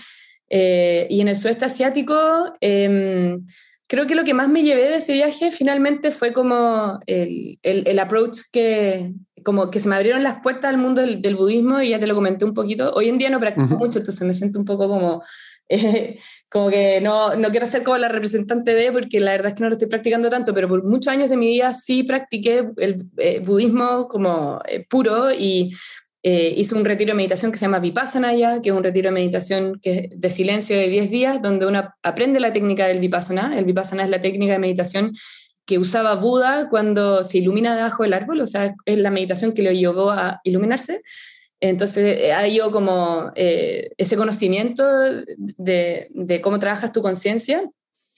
[0.49, 2.15] y en el sudeste asiático
[2.61, 3.45] em,
[3.93, 7.87] creo que lo que más me llevé de ese viaje finalmente fue como el, el,
[7.87, 9.13] el approach que,
[9.45, 12.15] como que se me abrieron las puertas al mundo del, budismo y ya te lo
[12.15, 12.91] comenté un poquito.
[12.95, 15.23] Hoy en día no practico mucho, entonces me siento un poco como,
[15.69, 16.17] eh,
[16.51, 19.61] como que no, no quiero ser como la representante de, porque la verdad es que
[19.63, 23.05] no lo estoy practicando tanto, pero por muchos años de mi vida sí practiqué el
[23.19, 25.71] eh, budismo como eh, puro y
[26.23, 29.09] eh, hice un retiro de meditación que se llama Vipassana ya, que es un retiro
[29.09, 33.59] de meditación de silencio de 10 días, donde uno aprende la técnica del Vipassana.
[33.59, 35.13] El Vipassana es la técnica de meditación
[35.67, 39.63] que usaba Buda cuando se ilumina debajo del árbol, o sea, es la meditación que
[39.63, 41.03] lo llevó a iluminarse.
[41.61, 44.85] Entonces, eh, hay yo como eh, ese conocimiento
[45.37, 47.65] de, de cómo trabajas tu conciencia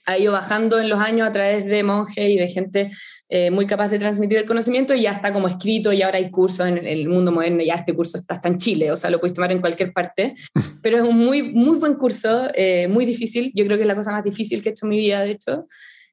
[0.05, 2.91] ha ido bajando en los años a través de monjes y de gente
[3.27, 6.29] eh, muy capaz de transmitir el conocimiento y ya está como escrito y ahora hay
[6.29, 9.19] cursos en el mundo moderno, ya este curso está hasta en Chile, o sea, lo
[9.19, 10.35] puedes tomar en cualquier parte,
[10.83, 13.95] pero es un muy, muy buen curso, eh, muy difícil, yo creo que es la
[13.95, 15.65] cosa más difícil que he hecho en mi vida, de hecho,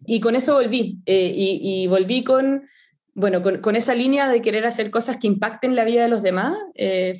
[0.07, 2.63] y con eso volví, eh, y, volví con,
[3.15, 6.57] bueno, con, esa línea de querer hacer cosas que impacten la vida de los demás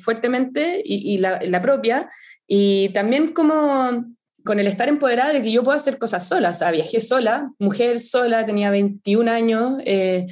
[0.01, 2.09] fuertemente y, la, la propia,
[2.47, 4.03] y también como
[4.45, 6.51] con el estar empoderada de que yo puedo hacer cosas sola.
[6.51, 9.77] O viajé sola, mujer sola, tenía 21 años.
[9.85, 10.27] Eh,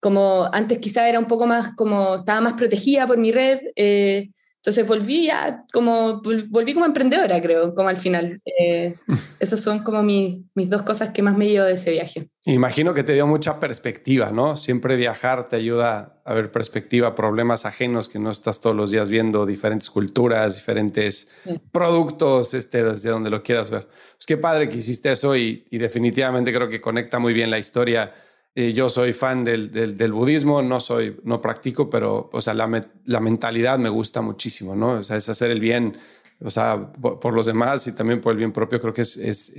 [0.00, 3.60] como antes quizá era un poco más, como estaba más protegida por mi red.
[3.76, 4.30] Eh,
[4.68, 5.30] entonces volví
[5.72, 8.42] como, volví como emprendedora, creo, como al final.
[8.44, 8.94] Eh,
[9.40, 12.28] esas son como mis dos cosas que más me llevo de ese viaje.
[12.44, 14.58] Imagino que te dio mucha perspectiva, ¿no?
[14.58, 19.08] Siempre viajar te ayuda a ver perspectiva, problemas ajenos que no estás todos los días
[19.08, 21.28] viendo, diferentes culturas, diferentes
[21.72, 23.86] productos, este, desde donde lo quieras ver.
[23.86, 27.58] Pues qué padre que hiciste eso y, y definitivamente creo que conecta muy bien la
[27.58, 28.12] historia
[28.60, 32.82] eh, yo soy fan del, del, budismo, no soy, no practico, pero, o sea, la,
[33.04, 34.94] la, mentalidad me gusta muchísimo, ¿no?
[34.94, 35.96] O sea, es hacer el bien,
[36.40, 39.12] o sea, por, los demás y también por el bien propio, creo que es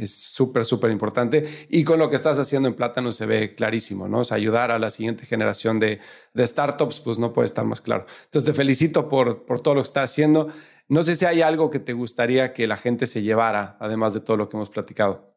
[0.06, 1.45] súper, es, súper importante.
[1.70, 4.20] Y con lo que estás haciendo en Plátano se ve clarísimo, ¿no?
[4.20, 6.02] O sea, ayudar a la siguiente generación de,
[6.34, 8.06] de startups, pues no puede estar más claro.
[8.26, 10.50] Entonces, te felicito por, por todo lo que estás haciendo.
[10.89, 14.20] No sé si hay algo que te gustaría que la gente se llevara, además de
[14.20, 15.28] todo lo que hemos platicado.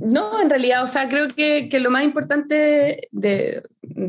[0.00, 3.62] No, en realidad, o sea, creo que, que lo más importante de,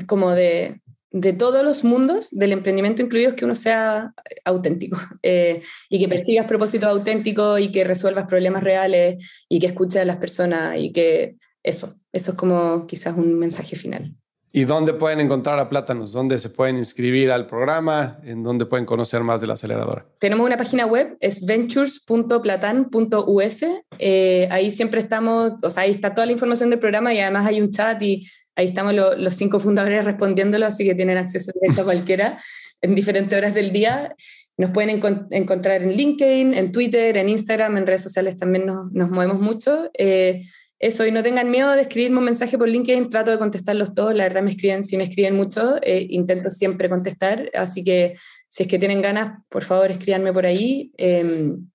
[0.06, 0.82] como de,
[1.12, 4.14] de, todos los mundos, del emprendimiento incluido, es que uno sea
[4.44, 10.02] auténtico eh, y que persigas propósitos auténticos y que resuelvas problemas reales y que escuches
[10.02, 14.14] a las personas y que eso, eso es como quizás un mensaje final.
[14.54, 16.12] ¿Y dónde pueden encontrar a Plátanos?
[16.14, 18.20] ¿Dónde se pueden inscribir al programa?
[18.24, 20.06] ¿En dónde pueden conocer más de la aceleradora?
[20.20, 23.66] Tenemos una página web, es ventures.platan.us.
[24.00, 27.46] Eh, ahí siempre estamos, o sea, ahí está toda la información del programa y además
[27.46, 28.26] hay un chat y
[28.56, 32.40] ahí estamos los cinco fundadores respondiéndolo, así que tienen acceso directo a cualquiera
[32.82, 34.16] en diferentes horas del día.
[34.58, 39.40] Nos pueden encontrar en LinkedIn, en Twitter, en Instagram, en redes sociales también nos, movemos
[39.40, 39.92] mucho.
[39.96, 40.46] Eh,
[40.80, 44.14] eso, y no tengan miedo de escribirme un mensaje por LinkedIn, trato de contestarlos todos,
[44.14, 48.16] la verdad me escriben, si me escriben mucho, eh, intento siempre contestar, así que
[48.50, 50.92] si es que tienen ganas, por favor escríbanme por ahí.
[50.98, 51.68] Em,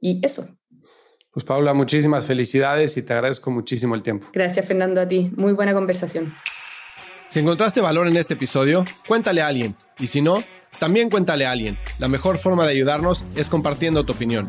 [0.00, 0.48] y eso.
[1.30, 4.28] Pues Paula, muchísimas felicidades y te agradezco muchísimo el tiempo.
[4.32, 6.34] Gracias Fernando a ti, muy buena conversación.
[7.28, 10.42] Si encontraste valor en este episodio, cuéntale a alguien, y si no,
[10.78, 11.78] también cuéntale a alguien.
[11.98, 14.48] La mejor forma de ayudarnos es compartiendo tu opinión.